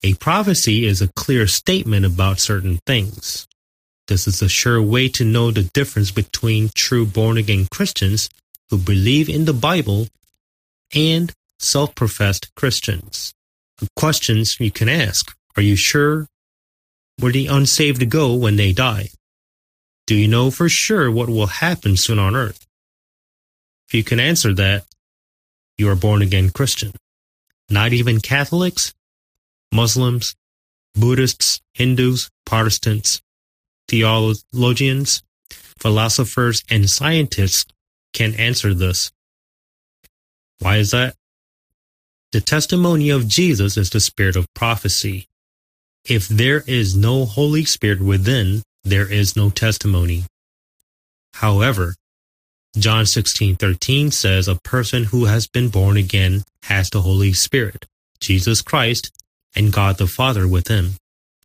A 0.02 0.14
prophecy 0.14 0.86
is 0.86 1.02
a 1.02 1.10
clear 1.10 1.46
statement 1.46 2.06
about 2.06 2.40
certain 2.40 2.78
things. 2.86 3.46
This 4.08 4.28
is 4.30 4.42
a 4.42 4.48
sure 4.48 4.82
way 4.82 5.10
to 5.10 5.26
know 5.26 5.52
the 5.52 5.64
difference 5.64 6.10
between 6.12 6.70
true 6.74 7.06
born 7.06 7.36
again 7.38 7.68
Christians 7.70 8.30
who 8.70 8.78
believe 8.78 9.28
in 9.28 9.44
the 9.44 9.54
Bible 9.54 10.08
and 10.96 11.34
self 11.60 11.94
professed 11.96 12.56
Christians. 12.56 13.34
Questions 13.98 14.58
you 14.60 14.72
can 14.72 14.88
ask 14.88 15.36
Are 15.58 15.62
you 15.62 15.76
sure 15.76 16.28
where 17.22 17.32
the 17.32 17.48
unsaved 17.48 18.10
go 18.10 18.34
when 18.34 18.56
they 18.56 18.74
die? 18.74 19.10
Do 20.08 20.16
you 20.16 20.28
know 20.28 20.50
for 20.52 20.68
sure 20.68 21.10
what 21.10 21.30
will 21.30 21.46
happen 21.48 21.96
soon 21.96 22.18
on 22.20 22.36
earth? 22.36 22.66
If 23.88 23.94
you 23.94 24.04
can 24.04 24.20
answer 24.20 24.54
that, 24.56 24.86
you 25.78 25.90
are 25.90 25.96
born 25.96 26.22
again 26.22 26.50
Christian. 26.50 26.92
Not 27.70 27.94
even 27.94 28.20
Catholics, 28.20 28.94
Muslims, 29.72 30.36
Buddhists, 30.96 31.62
Hindus, 31.74 32.30
Protestants, 32.46 33.22
theologians, 33.88 35.22
philosophers, 35.78 36.64
and 36.70 36.90
scientists 36.90 37.72
can 38.14 38.34
answer 38.36 38.74
this. 38.74 39.12
Why 40.60 40.78
is 40.78 40.92
that? 40.92 41.16
The 42.32 42.42
testimony 42.42 43.10
of 43.12 43.28
Jesus 43.28 43.78
is 43.78 43.90
the 43.92 44.00
spirit 44.00 44.36
of 44.36 44.52
prophecy. 44.54 45.28
If 46.08 46.28
there 46.28 46.64
is 46.66 46.96
no 46.96 47.26
Holy 47.26 47.64
Spirit 47.64 48.02
within, 48.02 48.64
there 48.84 49.10
is 49.12 49.36
no 49.36 49.50
testimony. 49.52 50.26
However, 51.36 51.96
John 52.78 53.06
16:13 53.06 54.12
says 54.12 54.48
a 54.48 54.56
person 54.56 55.06
who 55.06 55.26
has 55.26 55.46
been 55.48 55.70
born 55.70 55.98
again 55.98 56.44
has 56.64 56.90
the 56.90 57.02
Holy 57.04 57.34
Spirit, 57.34 57.86
Jesus 58.20 58.62
Christ, 58.64 59.12
and 59.56 59.72
God 59.72 59.98
the 59.98 60.08
Father 60.08 60.48
with 60.48 60.70
him. 60.70 60.96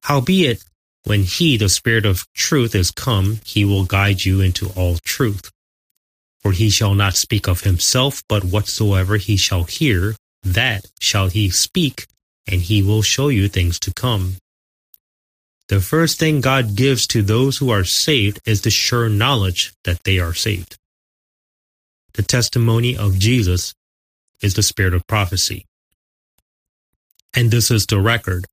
Howbeit, 0.05 0.65
when 1.05 1.25
he, 1.25 1.57
the 1.59 1.69
Spirit 1.69 2.07
of 2.07 2.25
truth, 2.33 2.75
is 2.75 2.91
come, 2.91 3.41
he 3.45 3.65
will 3.65 3.85
guide 3.85 4.25
you 4.25 4.41
into 4.41 4.71
all 4.71 4.97
truth. 4.99 5.51
For 6.41 6.53
he 6.53 6.71
shall 6.71 6.95
not 6.95 7.15
speak 7.17 7.47
of 7.47 7.63
himself, 7.63 8.23
but 8.29 8.45
whatsoever 8.45 9.17
he 9.19 9.37
shall 9.37 9.65
hear, 9.65 10.15
that 10.43 10.87
shall 11.01 11.29
he 11.29 11.51
speak, 11.51 12.07
and 12.47 12.63
he 12.63 12.83
will 12.83 13.03
show 13.03 13.29
you 13.29 13.49
things 13.49 13.79
to 13.81 13.93
come. 13.93 14.37
The 15.69 15.81
first 15.81 16.21
thing 16.21 16.41
God 16.41 16.77
gives 16.77 17.09
to 17.09 17.23
those 17.23 17.59
who 17.59 17.71
are 17.71 17.83
saved 17.85 18.41
is 18.45 18.61
the 18.61 18.71
sure 18.71 19.09
knowledge 19.09 19.73
that 19.83 20.05
they 20.05 20.21
are 20.21 20.35
saved. 20.35 20.77
The 22.15 22.23
testimony 22.23 22.97
of 22.97 23.19
Jesus 23.19 23.75
is 24.41 24.55
the 24.55 24.63
spirit 24.63 24.95
of 24.95 25.07
prophecy. 25.09 25.65
And 27.35 27.51
this 27.51 27.71
is 27.71 27.85
the 27.87 28.01
record 28.01 28.45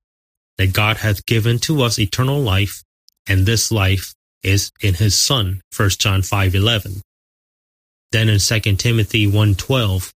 that 0.58 0.72
God 0.72 0.98
hath 0.98 1.24
given 1.24 1.58
to 1.60 1.82
us 1.82 1.98
eternal 1.98 2.40
life, 2.42 2.82
and 3.28 3.46
this 3.46 3.70
life 3.70 4.14
is 4.42 4.72
in 4.82 4.94
his 4.94 5.16
son, 5.16 5.62
1 5.74 5.90
John 6.00 6.20
5:11. 6.22 7.00
Then 8.10 8.28
in 8.28 8.40
2 8.40 8.60
Timothy 8.78 9.26
1:12, 9.26 10.12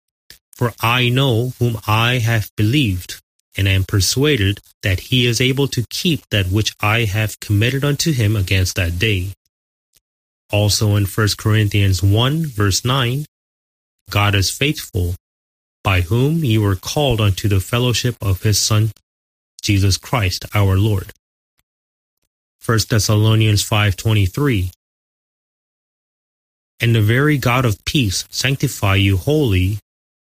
for 0.51 0.73
I 0.81 1.09
know 1.09 1.53
whom 1.59 1.79
I 1.85 2.17
have 2.17 2.51
believed, 2.57 3.21
and 3.57 3.67
am 3.67 3.83
persuaded 3.83 4.59
that 4.83 4.99
he 5.11 5.25
is 5.25 5.41
able 5.41 5.67
to 5.67 5.83
keep 5.89 6.21
that 6.29 6.45
which 6.47 6.75
I 6.79 7.01
have 7.05 7.39
committed 7.39 7.83
unto 7.83 8.11
him 8.13 8.35
against 8.35 8.75
that 8.75 8.99
day. 8.99 9.33
Also 10.51 10.95
in 10.95 11.05
1 11.05 11.27
Corinthians 11.37 12.03
1 12.03 12.45
verse 12.45 12.85
9, 12.85 13.25
God 14.11 14.35
is 14.35 14.51
faithful, 14.51 15.15
by 15.83 16.01
whom 16.01 16.45
ye 16.45 16.57
were 16.59 16.75
called 16.75 17.19
unto 17.19 17.49
the 17.49 17.59
fellowship 17.59 18.15
of 18.21 18.43
his 18.43 18.59
Son, 18.59 18.91
Jesus 19.61 19.97
Christ 19.97 20.45
our 20.53 20.77
Lord. 20.77 21.11
1 22.65 22.79
Thessalonians 22.89 23.67
5.23 23.67 24.71
And 26.79 26.93
the 26.95 27.01
very 27.01 27.37
God 27.37 27.65
of 27.65 27.83
peace 27.85 28.25
sanctify 28.29 28.95
you 28.95 29.17
wholly, 29.17 29.79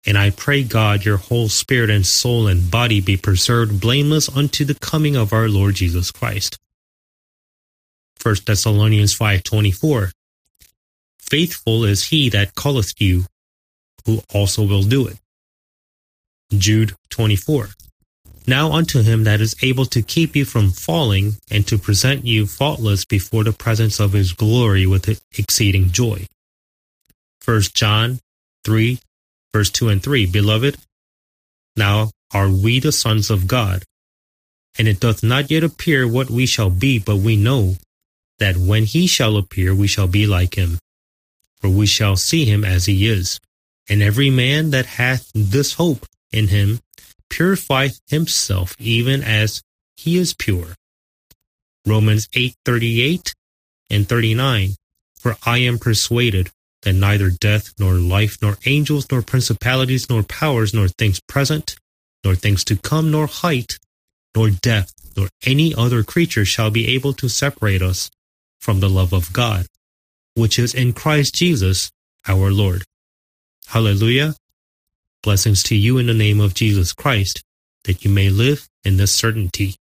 and 0.06 0.18
I 0.18 0.30
pray 0.30 0.62
God 0.62 1.04
your 1.04 1.16
whole 1.16 1.48
spirit 1.48 1.88
and 1.90 2.04
soul 2.04 2.46
and 2.46 2.70
body 2.70 3.00
be 3.00 3.16
preserved 3.16 3.80
blameless 3.80 4.28
unto 4.34 4.64
the 4.64 4.74
coming 4.74 5.16
of 5.16 5.32
our 5.32 5.48
Lord 5.48 5.76
Jesus 5.76 6.10
Christ. 6.10 6.58
1 8.22 8.36
Thessalonians 8.46 9.16
5:24 9.18 10.12
Faithful 11.18 11.84
is 11.84 12.04
he 12.08 12.28
that 12.28 12.54
calleth 12.54 12.94
you, 13.00 13.24
who 14.04 14.22
also 14.32 14.62
will 14.62 14.82
do 14.82 15.06
it. 15.06 15.16
Jude 16.56 16.92
24 17.08 17.70
Now 18.46 18.72
unto 18.72 19.00
him 19.02 19.24
that 19.24 19.40
is 19.40 19.56
able 19.62 19.86
to 19.86 20.02
keep 20.02 20.36
you 20.36 20.44
from 20.44 20.70
falling 20.70 21.36
and 21.50 21.66
to 21.66 21.78
present 21.78 22.26
you 22.26 22.46
faultless 22.46 23.06
before 23.06 23.42
the 23.44 23.52
presence 23.52 23.98
of 24.00 24.12
his 24.12 24.34
glory 24.34 24.86
with 24.86 25.08
exceeding 25.38 25.90
joy. 25.92 26.26
1 27.46 27.62
John 27.72 28.20
3 28.64 29.00
verse 29.54 29.70
2 29.70 29.88
and 29.88 30.02
3 30.02 30.26
Beloved, 30.26 30.76
now 31.76 32.10
are 32.34 32.50
we 32.50 32.80
the 32.80 32.90
sons 32.92 33.30
of 33.30 33.46
God, 33.46 33.84
and 34.76 34.88
it 34.88 34.98
doth 35.00 35.22
not 35.22 35.48
yet 35.50 35.62
appear 35.62 36.06
what 36.06 36.28
we 36.28 36.44
shall 36.44 36.68
be, 36.70 36.98
but 36.98 37.16
we 37.16 37.36
know 37.36 37.76
that 38.40 38.56
when 38.56 38.84
he 38.84 39.06
shall 39.06 39.36
appear, 39.36 39.72
we 39.72 39.86
shall 39.86 40.08
be 40.08 40.26
like 40.26 40.58
him, 40.58 40.78
for 41.60 41.70
we 41.70 41.86
shall 41.86 42.16
see 42.16 42.44
him 42.44 42.64
as 42.64 42.86
he 42.86 43.06
is. 43.06 43.38
And 43.88 44.02
every 44.02 44.28
man 44.28 44.70
that 44.70 44.86
hath 44.86 45.30
this 45.34 45.74
hope 45.74 46.04
in 46.32 46.48
him 46.48 46.80
purifieth 47.30 48.00
himself 48.08 48.74
even 48.80 49.22
as 49.22 49.62
he 49.96 50.18
is 50.18 50.34
pure. 50.34 50.74
Romans 51.86 52.26
8:38 52.34 53.34
and 53.90 54.08
39 54.08 54.72
For 55.20 55.36
I 55.46 55.58
am 55.58 55.78
persuaded 55.78 56.50
that 56.84 56.92
neither 56.92 57.30
death, 57.30 57.72
nor 57.78 57.94
life, 57.94 58.36
nor 58.42 58.58
angels, 58.66 59.06
nor 59.10 59.22
principalities, 59.22 60.08
nor 60.10 60.22
powers, 60.22 60.74
nor 60.74 60.86
things 60.86 61.18
present, 61.20 61.76
nor 62.22 62.34
things 62.34 62.62
to 62.64 62.76
come, 62.76 63.10
nor 63.10 63.26
height, 63.26 63.78
nor 64.36 64.50
depth, 64.50 64.92
nor 65.16 65.28
any 65.44 65.74
other 65.74 66.02
creature 66.04 66.44
shall 66.44 66.70
be 66.70 66.88
able 66.94 67.14
to 67.14 67.28
separate 67.28 67.80
us 67.80 68.10
from 68.60 68.80
the 68.80 68.88
love 68.90 69.14
of 69.14 69.32
God, 69.32 69.66
which 70.34 70.58
is 70.58 70.74
in 70.74 70.92
Christ 70.92 71.34
Jesus 71.34 71.90
our 72.28 72.50
Lord. 72.52 72.84
Hallelujah. 73.68 74.34
Blessings 75.22 75.62
to 75.64 75.74
you 75.74 75.96
in 75.96 76.06
the 76.06 76.14
name 76.14 76.38
of 76.38 76.52
Jesus 76.52 76.92
Christ, 76.92 77.42
that 77.84 78.04
you 78.04 78.10
may 78.10 78.28
live 78.28 78.68
in 78.84 78.98
this 78.98 79.12
certainty. 79.12 79.76